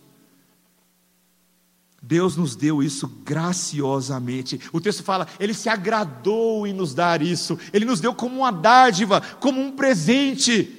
[2.03, 4.61] Deus nos deu isso graciosamente.
[4.73, 8.53] O texto fala, Ele se agradou em nos dar isso, Ele nos deu como uma
[8.53, 10.78] dádiva, como um presente.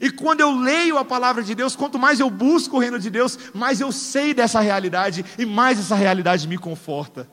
[0.00, 3.10] E quando eu leio a palavra de Deus, quanto mais eu busco o reino de
[3.10, 7.28] Deus, mais eu sei dessa realidade e mais essa realidade me conforta.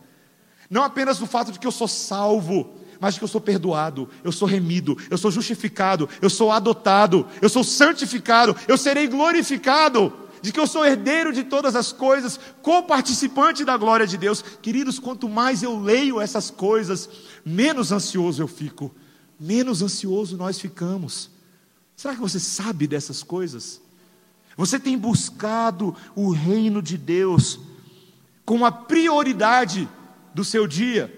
[0.69, 4.09] Não apenas o fato de que eu sou salvo, mas de que eu sou perdoado,
[4.23, 10.11] eu sou remido, eu sou justificado, eu sou adotado, eu sou santificado, eu serei glorificado
[10.41, 14.43] de que eu sou herdeiro de todas as coisas, co-participante da glória de Deus.
[14.61, 17.09] Queridos, quanto mais eu leio essas coisas,
[17.43, 18.93] menos ansioso eu fico,
[19.39, 21.34] menos ansioso nós ficamos.
[21.95, 23.81] Será que você sabe dessas coisas?
[24.57, 27.59] Você tem buscado o reino de Deus
[28.45, 29.89] como a prioridade
[30.33, 31.11] do seu dia?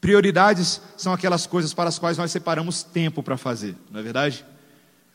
[0.00, 4.44] Prioridades são aquelas coisas para as quais nós separamos tempo para fazer, não é verdade?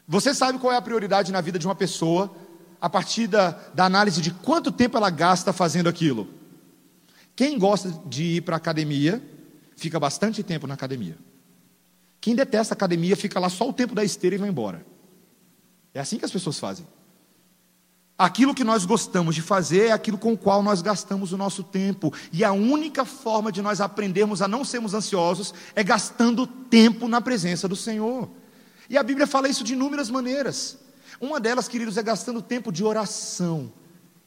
[0.08, 2.36] Você sabe qual é a prioridade na vida de uma pessoa
[2.82, 6.28] a partir da, da análise de quanto tempo ela gasta fazendo aquilo.
[7.34, 9.24] Quem gosta de ir para a academia,
[9.78, 11.18] fica bastante tempo na academia.
[12.24, 14.86] Quem detesta a academia, fica lá só o tempo da esteira e vai embora.
[15.94, 16.88] É assim que as pessoas fazem.
[18.18, 21.64] Aquilo que nós gostamos de fazer é aquilo com o qual nós gastamos o nosso
[21.64, 22.14] tempo.
[22.32, 27.20] E a única forma de nós aprendermos a não sermos ansiosos é gastando tempo na
[27.20, 28.30] presença do Senhor.
[28.90, 30.78] E a Bíblia fala isso de inúmeras maneiras.
[31.20, 33.70] Uma delas, queridos, é gastando tempo de oração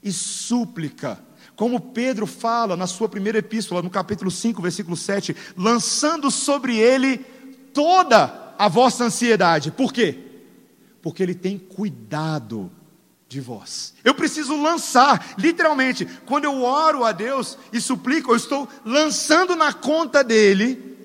[0.03, 1.19] e súplica.
[1.57, 7.25] Como Pedro fala na sua primeira epístola, no capítulo 5, versículo 7, lançando sobre ele
[7.77, 9.71] toda a vossa ansiedade.
[9.71, 10.19] Por quê?
[11.03, 12.73] Porque ele tem cuidado
[13.29, 13.93] de vós.
[14.03, 19.75] Eu preciso lançar, literalmente, quando eu oro a Deus e suplico, eu estou lançando na
[19.75, 20.97] conta dele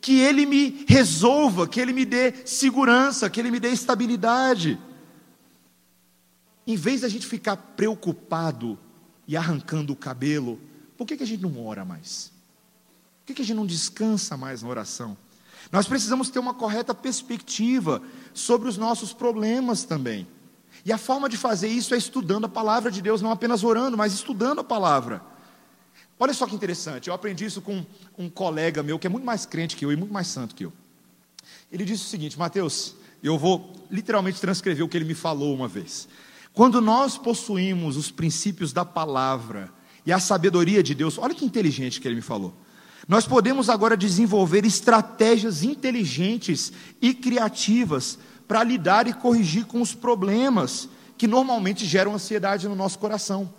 [0.00, 4.78] que Ele me resolva, que Ele me dê segurança, que Ele me dê estabilidade.
[6.64, 8.78] Em vez da gente ficar preocupado
[9.26, 10.60] e arrancando o cabelo,
[10.96, 12.30] por que, que a gente não ora mais?
[13.18, 15.16] Por que, que a gente não descansa mais na oração?
[15.72, 18.02] Nós precisamos ter uma correta perspectiva
[18.32, 20.26] sobre os nossos problemas também.
[20.84, 23.96] E a forma de fazer isso é estudando a palavra de Deus, não apenas orando,
[23.96, 25.20] mas estudando a palavra.
[26.18, 27.84] Olha só que interessante, eu aprendi isso com
[28.16, 30.64] um colega meu que é muito mais crente que eu e muito mais santo que
[30.64, 30.72] eu.
[31.70, 35.68] Ele disse o seguinte: Mateus, eu vou literalmente transcrever o que ele me falou uma
[35.68, 36.08] vez.
[36.52, 39.70] Quando nós possuímos os princípios da palavra
[40.06, 42.54] e a sabedoria de Deus, olha que inteligente que ele me falou.
[43.08, 50.88] Nós podemos agora desenvolver estratégias inteligentes e criativas para lidar e corrigir com os problemas
[51.16, 53.52] que normalmente geram ansiedade no nosso coração.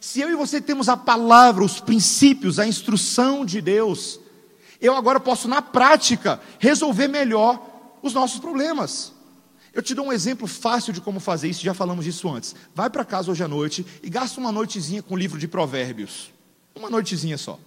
[0.00, 4.18] Se eu e você temos a palavra, os princípios, a instrução de Deus,
[4.80, 7.60] eu agora posso, na prática, resolver melhor
[8.02, 9.12] os nossos problemas.
[9.74, 12.56] Eu te dou um exemplo fácil de como fazer isso, já falamos disso antes.
[12.74, 16.32] Vai para casa hoje à noite e gasta uma noitezinha com o livro de Provérbios.
[16.74, 17.58] Uma noitezinha só.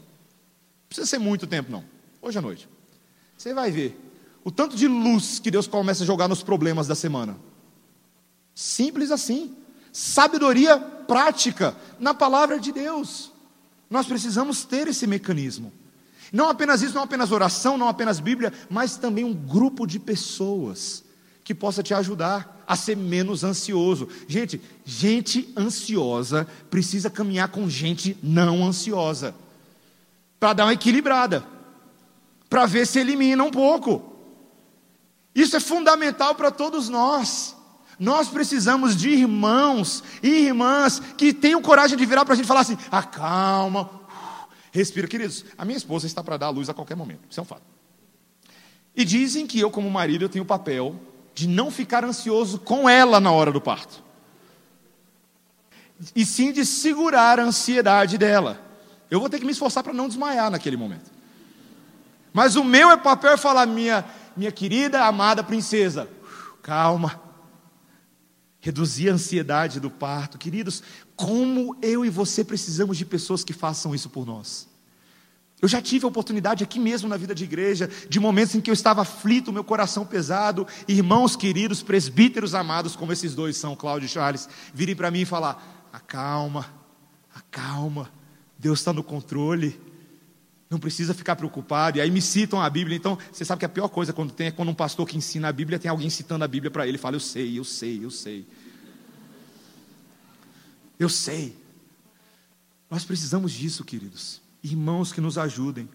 [0.94, 1.84] Precisa ser muito tempo, não.
[2.22, 2.70] Hoje à noite.
[3.36, 4.00] Você vai ver
[4.44, 7.36] o tanto de luz que Deus começa a jogar nos problemas da semana.
[8.54, 9.58] Simples assim
[9.92, 13.32] sabedoria prática na palavra de Deus.
[13.90, 15.74] Nós precisamos ter esse mecanismo.
[16.32, 21.04] Não apenas isso, não apenas oração, não apenas Bíblia, mas também um grupo de pessoas
[21.44, 24.08] que possa te ajudar a ser menos ansioso.
[24.28, 29.34] Gente, gente ansiosa precisa caminhar com gente não ansiosa
[30.44, 31.42] para dar uma equilibrada,
[32.50, 34.14] para ver se elimina um pouco.
[35.34, 37.56] Isso é fundamental para todos nós.
[37.98, 42.48] Nós precisamos de irmãos e irmãs que tenham coragem de virar para a gente e
[42.50, 43.90] falar assim: acalma,
[44.74, 45.08] respira.
[45.08, 47.46] Queridos, a minha esposa está para dar a luz a qualquer momento, isso é um
[47.46, 47.64] fato.
[48.94, 51.00] E dizem que eu, como marido, eu tenho o papel
[51.34, 54.04] de não ficar ansioso com ela na hora do parto.
[56.14, 58.73] E sim de segurar a ansiedade dela.
[59.14, 61.12] Eu vou ter que me esforçar para não desmaiar naquele momento.
[62.34, 64.04] Mas o meu é papel é falar, minha,
[64.36, 66.10] minha querida, amada princesa,
[66.64, 67.22] calma,
[68.60, 70.40] reduzir a ansiedade do parto.
[70.40, 70.82] Queridos,
[71.16, 74.68] como eu e você precisamos de pessoas que façam isso por nós.
[75.62, 78.72] Eu já tive a oportunidade aqui mesmo na vida de igreja, de momentos em que
[78.72, 84.08] eu estava aflito, meu coração pesado, irmãos queridos, presbíteros amados, como esses dois são, Cláudio
[84.08, 86.66] e Charles, virem para mim e falar: acalma,
[87.32, 88.10] acalma,
[88.64, 89.80] Deus está no controle,
[90.70, 92.00] não precisa ficar preocupado.
[92.00, 92.98] E aí me citam a Bíblia.
[92.98, 95.50] Então, você sabe que a pior coisa quando tem é quando um pastor que ensina
[95.50, 98.10] a Bíblia tem alguém citando a Bíblia para ele, fala: eu sei, eu sei, eu
[98.10, 98.48] sei.
[101.00, 101.56] Eu sei.
[102.90, 105.90] Nós precisamos disso, queridos irmãos que nos ajudem.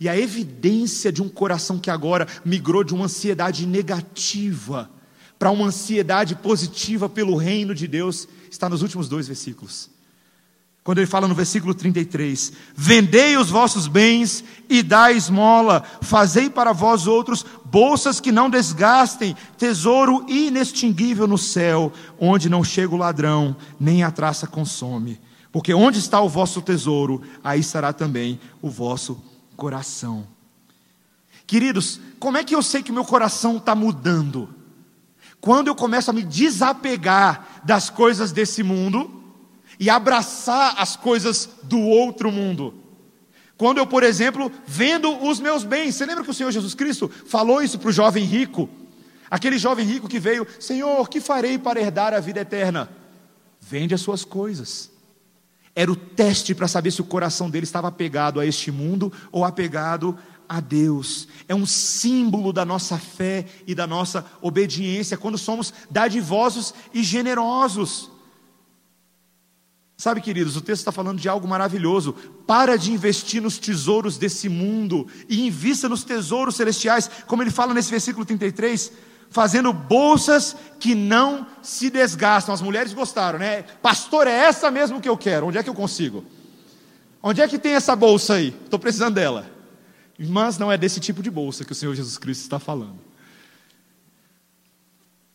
[0.00, 4.90] E a evidência de um coração que agora migrou de uma ansiedade negativa
[5.38, 9.90] para uma ansiedade positiva pelo reino de Deus está nos últimos dois versículos.
[10.86, 16.72] Quando ele fala no versículo 33: Vendei os vossos bens e dai esmola, fazei para
[16.72, 23.56] vós outros bolsas que não desgastem, tesouro inextinguível no céu, onde não chega o ladrão,
[23.80, 25.20] nem a traça consome.
[25.50, 29.20] Porque onde está o vosso tesouro, aí estará também o vosso
[29.56, 30.24] coração.
[31.48, 34.48] Queridos, como é que eu sei que o meu coração está mudando?
[35.40, 39.16] Quando eu começo a me desapegar das coisas desse mundo
[39.78, 42.74] e abraçar as coisas do outro mundo.
[43.56, 45.94] Quando eu, por exemplo, vendo os meus bens.
[45.94, 48.68] Você lembra que o Senhor Jesus Cristo falou isso para o jovem rico?
[49.30, 52.88] Aquele jovem rico que veio, Senhor, que farei para herdar a vida eterna?
[53.60, 54.90] Vende as suas coisas
[55.76, 59.44] era o teste para saber se o coração dele estava apegado a este mundo ou
[59.44, 60.16] apegado
[60.48, 61.28] a Deus.
[61.46, 68.10] É um símbolo da nossa fé e da nossa obediência quando somos dadivosos e generosos.
[69.96, 72.12] Sabe, queridos, o texto está falando de algo maravilhoso.
[72.46, 77.72] Para de investir nos tesouros desse mundo e invista nos tesouros celestiais, como ele fala
[77.72, 78.92] nesse versículo 33
[79.30, 82.54] fazendo bolsas que não se desgastam.
[82.54, 83.62] As mulheres gostaram, né?
[83.82, 85.46] Pastor, é essa mesmo que eu quero.
[85.46, 86.24] Onde é que eu consigo?
[87.22, 88.54] Onde é que tem essa bolsa aí?
[88.64, 89.50] Estou precisando dela.
[90.18, 93.05] Mas não é desse tipo de bolsa que o Senhor Jesus Cristo está falando.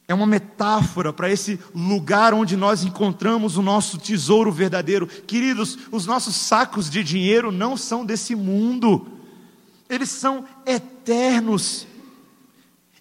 [0.08, 5.08] É uma metáfora para esse lugar onde nós encontramos o nosso tesouro verdadeiro.
[5.08, 9.08] Queridos, os nossos sacos de dinheiro não são desse mundo,
[9.90, 11.88] eles são eternos.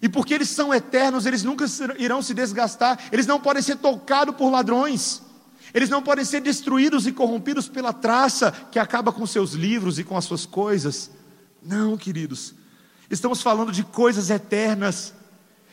[0.01, 1.65] E porque eles são eternos, eles nunca
[1.99, 5.21] irão se desgastar, eles não podem ser tocados por ladrões,
[5.73, 10.03] eles não podem ser destruídos e corrompidos pela traça que acaba com seus livros e
[10.03, 11.11] com as suas coisas.
[11.61, 12.55] Não, queridos,
[13.09, 15.13] estamos falando de coisas eternas.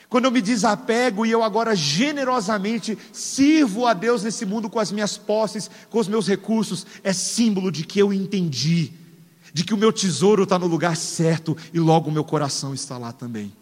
[0.09, 4.91] Quando eu me desapego e eu agora generosamente sirvo a Deus nesse mundo com as
[4.91, 8.93] minhas posses, com os meus recursos, é símbolo de que eu entendi,
[9.53, 12.97] de que o meu tesouro está no lugar certo e logo o meu coração está
[12.97, 13.53] lá também.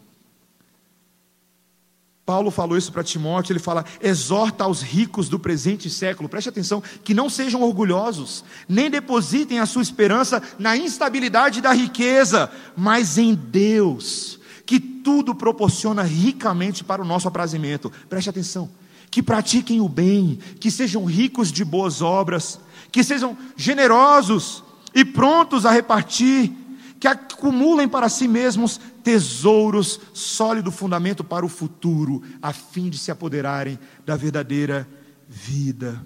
[2.25, 6.83] Paulo falou isso para Timóteo, ele fala: exorta aos ricos do presente século, preste atenção,
[7.05, 13.33] que não sejam orgulhosos, nem depositem a sua esperança na instabilidade da riqueza, mas em
[13.33, 14.36] Deus,
[14.67, 17.91] que tudo proporciona ricamente para o nosso aprazimento.
[18.11, 18.69] Preste atenção,
[19.11, 22.59] que pratiquem o bem, que sejam ricos de boas obras,
[22.91, 26.53] que sejam generosos e prontos a repartir
[26.99, 33.11] que acumulem para si mesmos tesouros, sólido fundamento para o futuro, a fim de se
[33.11, 34.89] apoderarem da verdadeira
[35.29, 36.05] vida.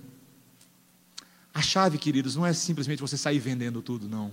[1.54, 4.32] A chave, queridos, não é simplesmente você sair vendendo tudo, não.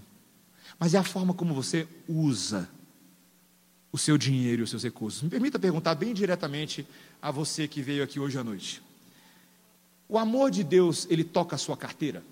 [0.80, 2.68] Mas é a forma como você usa
[3.92, 5.22] o seu dinheiro e os seus recursos.
[5.22, 6.86] Me permita perguntar bem diretamente
[7.22, 8.82] a você que veio aqui hoje à noite.
[10.10, 12.24] O amor de Deus, ele toca a sua carteira?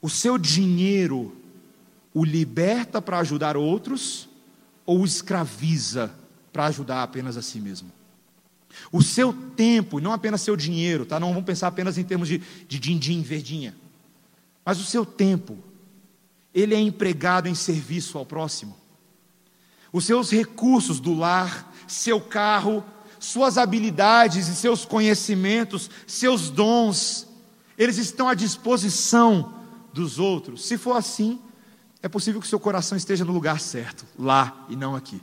[0.00, 1.36] O seu dinheiro
[2.14, 4.28] o liberta para ajudar outros
[4.84, 6.12] ou o escraviza
[6.52, 7.90] para ajudar apenas a si mesmo?
[8.92, 11.18] O seu tempo, não apenas seu dinheiro, tá?
[11.18, 13.74] Não vamos pensar apenas em termos de, din-din, verdinha.
[14.64, 15.58] Mas o seu tempo,
[16.54, 18.76] ele é empregado em serviço ao próximo.
[19.92, 22.84] Os seus recursos do lar, seu carro,
[23.18, 27.26] suas habilidades e seus conhecimentos, seus dons,
[27.76, 29.54] eles estão à disposição
[29.92, 30.66] dos outros.
[30.66, 31.38] Se for assim,
[32.02, 35.20] é possível que seu coração esteja no lugar certo, lá e não aqui.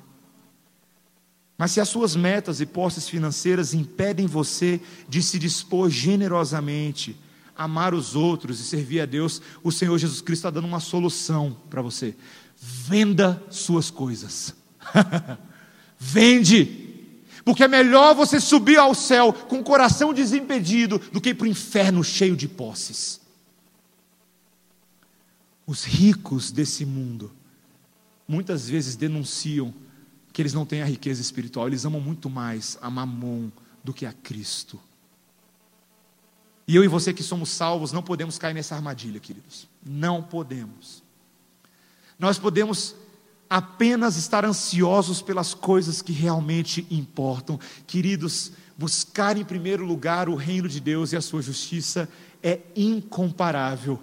[1.57, 7.17] Mas se as suas metas e posses financeiras impedem você de se dispor generosamente,
[7.55, 11.55] amar os outros e servir a Deus, o Senhor Jesus Cristo está dando uma solução
[11.69, 12.13] para você.
[12.57, 14.53] Venda suas coisas.
[15.99, 16.83] Vende.
[17.43, 21.45] Porque é melhor você subir ao céu com o coração desimpedido do que ir para
[21.45, 23.21] o inferno cheio de posses.
[25.67, 27.31] Os ricos desse mundo
[28.27, 29.73] muitas vezes denunciam
[30.33, 33.49] que eles não têm a riqueza espiritual, eles amam muito mais a Mamon
[33.83, 34.79] do que a Cristo.
[36.67, 39.67] E eu e você que somos salvos não podemos cair nessa armadilha, queridos.
[39.85, 41.04] Não podemos.
[42.17, 42.95] Nós podemos
[43.49, 47.59] apenas estar ansiosos pelas coisas que realmente importam.
[47.85, 52.09] Queridos, buscar em primeiro lugar o reino de Deus e a sua justiça
[52.41, 53.99] é incomparável.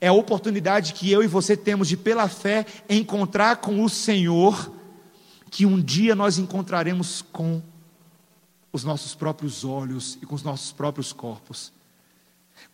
[0.00, 4.72] É a oportunidade que eu e você temos de, pela fé, encontrar com o Senhor,
[5.50, 7.62] que um dia nós encontraremos com
[8.72, 11.72] os nossos próprios olhos e com os nossos próprios corpos.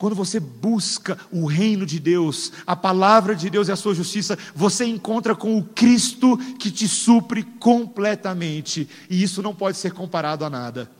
[0.00, 4.38] Quando você busca o reino de Deus, a palavra de Deus e a sua justiça,
[4.54, 10.42] você encontra com o Cristo que te supre completamente, e isso não pode ser comparado
[10.42, 10.90] a nada.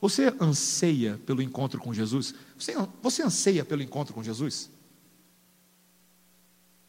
[0.00, 2.36] Você anseia pelo encontro com Jesus?
[2.56, 2.72] Você,
[3.02, 4.70] você anseia pelo encontro com Jesus?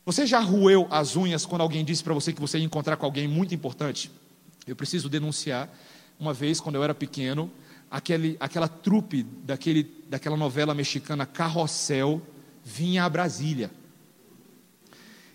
[0.06, 3.06] Você já roeu as unhas quando alguém disse para você que você ia encontrar com
[3.08, 4.12] alguém muito importante?
[4.68, 5.76] Eu preciso denunciar.
[6.20, 7.52] Uma vez, quando eu era pequeno,
[7.94, 12.20] aquele, aquela trupe daquele, daquela novela mexicana Carrossel
[12.66, 13.70] vinha a Brasília.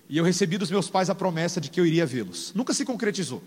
[0.08, 2.52] E eu recebi dos meus pais a promessa de que eu iria vê-los.
[2.54, 3.44] Nunca se concretizou.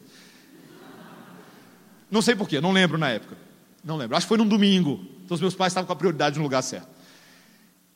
[2.09, 3.35] Não sei porquê, não lembro na época.
[3.83, 4.15] Não lembro.
[4.15, 5.05] Acho que foi num domingo.
[5.25, 6.87] Então os meus pais estavam com a prioridade no lugar certo.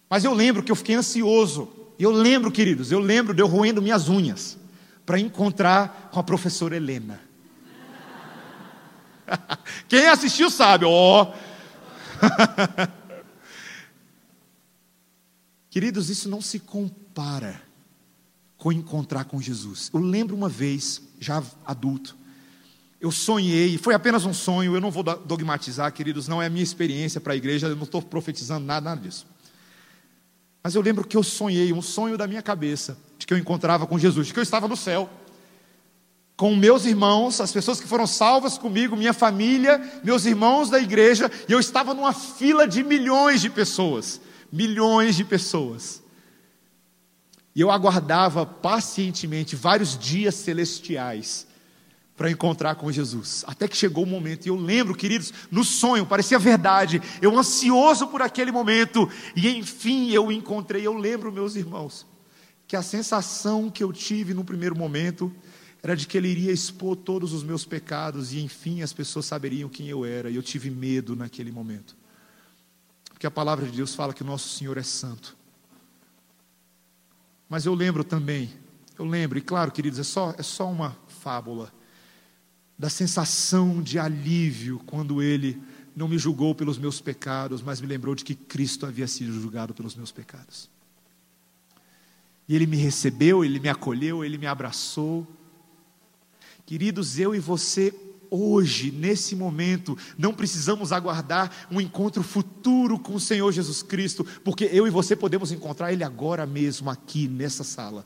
[0.09, 1.72] Mas eu lembro que eu fiquei ansioso.
[1.97, 4.57] E eu lembro, queridos, eu lembro de eu roendo minhas unhas
[5.05, 7.22] para encontrar com a professora Helena.
[9.88, 11.23] Quem assistiu sabe, ó.
[11.23, 11.34] Oh.
[15.69, 17.61] Queridos, isso não se compara
[18.57, 19.91] com encontrar com Jesus.
[19.93, 22.15] Eu lembro uma vez, já adulto,
[23.01, 26.63] eu sonhei, foi apenas um sonho, eu não vou dogmatizar, queridos, não é a minha
[26.63, 29.28] experiência para a igreja, eu não estou profetizando nada, nada disso.
[30.63, 33.86] Mas eu lembro que eu sonhei, um sonho da minha cabeça, de que eu encontrava
[33.86, 35.09] com Jesus, de que eu estava no céu
[36.38, 41.31] com meus irmãos, as pessoas que foram salvas comigo, minha família, meus irmãos da igreja,
[41.47, 44.19] e eu estava numa fila de milhões de pessoas,
[44.51, 46.03] milhões de pessoas.
[47.55, 51.47] E eu aguardava pacientemente vários dias celestiais
[52.17, 53.45] para encontrar com Jesus.
[53.47, 58.07] Até que chegou o momento, e eu lembro, queridos, no sonho, parecia verdade, eu ansioso
[58.07, 60.86] por aquele momento, e enfim eu encontrei.
[60.86, 62.05] Eu lembro, meus irmãos,
[62.67, 65.33] que a sensação que eu tive no primeiro momento
[65.86, 69.69] era de que ele iria expor todos os meus pecados e enfim as pessoas saberiam
[69.69, 71.95] quem eu era, e eu tive medo naquele momento.
[73.11, 75.38] Porque a palavra de Deus fala que o nosso Senhor é santo.
[77.47, 78.49] Mas eu lembro também,
[78.97, 81.71] eu lembro, e claro, queridos, é só, é só uma fábula,
[82.75, 85.61] da sensação de alívio quando ele
[85.95, 89.71] não me julgou pelos meus pecados, mas me lembrou de que Cristo havia sido julgado
[89.71, 90.67] pelos meus pecados.
[92.49, 95.27] E ele me recebeu, ele me acolheu, ele me abraçou.
[96.66, 97.93] Queridos, eu e você,
[98.30, 104.68] hoje, nesse momento, não precisamos aguardar um encontro futuro com o Senhor Jesus Cristo, porque
[104.72, 108.03] eu e você podemos encontrar Ele agora mesmo, aqui nessa sala.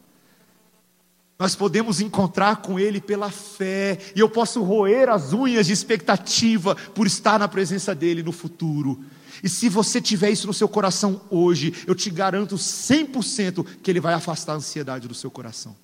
[1.39, 6.75] Nós podemos encontrar com Ele pela fé, e eu posso roer as unhas de expectativa
[6.75, 9.01] por estar na presença dEle no futuro.
[9.41, 14.01] E se você tiver isso no seu coração hoje, eu te garanto 100% que Ele
[14.01, 15.77] vai afastar a ansiedade do seu coração.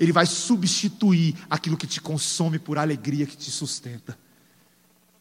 [0.00, 4.18] Ele vai substituir aquilo que te consome por alegria que te sustenta.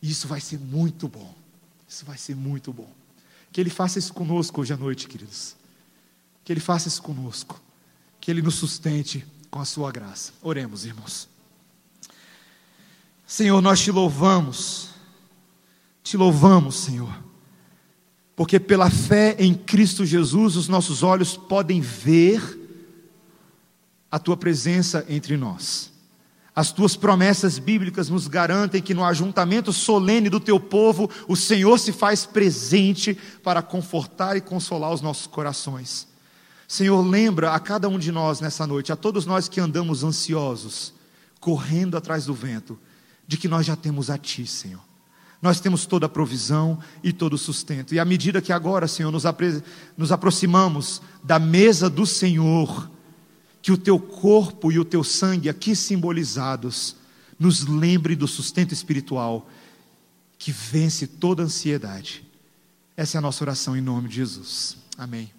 [0.01, 1.35] E isso vai ser muito bom.
[1.85, 2.89] Isso vai ser muito bom.
[3.51, 5.53] Que Ele faça isso conosco hoje à noite, queridos.
[6.45, 7.61] Que Ele faça isso conosco.
[8.21, 10.31] Que Ele nos sustente com a Sua graça.
[10.41, 11.27] Oremos, irmãos.
[13.27, 14.91] Senhor, nós te louvamos.
[16.01, 17.21] Te louvamos, Senhor.
[18.33, 22.58] Porque pela fé em Cristo Jesus, os nossos olhos podem ver
[24.11, 25.91] a tua presença entre nós.
[26.55, 31.79] As tuas promessas bíblicas nos garantem que no ajuntamento solene do teu povo, o Senhor
[31.79, 36.07] se faz presente para confortar e consolar os nossos corações.
[36.67, 40.93] Senhor, lembra a cada um de nós nessa noite, a todos nós que andamos ansiosos,
[41.39, 42.77] correndo atrás do vento,
[43.25, 44.81] de que nós já temos a Ti, Senhor.
[45.41, 47.95] Nós temos toda a provisão e todo o sustento.
[47.95, 49.63] E à medida que agora, Senhor, nos, apre...
[49.95, 52.89] nos aproximamos da mesa do Senhor,
[53.61, 56.95] que o teu corpo e o teu sangue aqui simbolizados
[57.37, 59.49] nos lembre do sustento espiritual
[60.37, 62.25] que vence toda ansiedade.
[62.95, 64.77] Essa é a nossa oração em nome de Jesus.
[64.97, 65.31] Amém.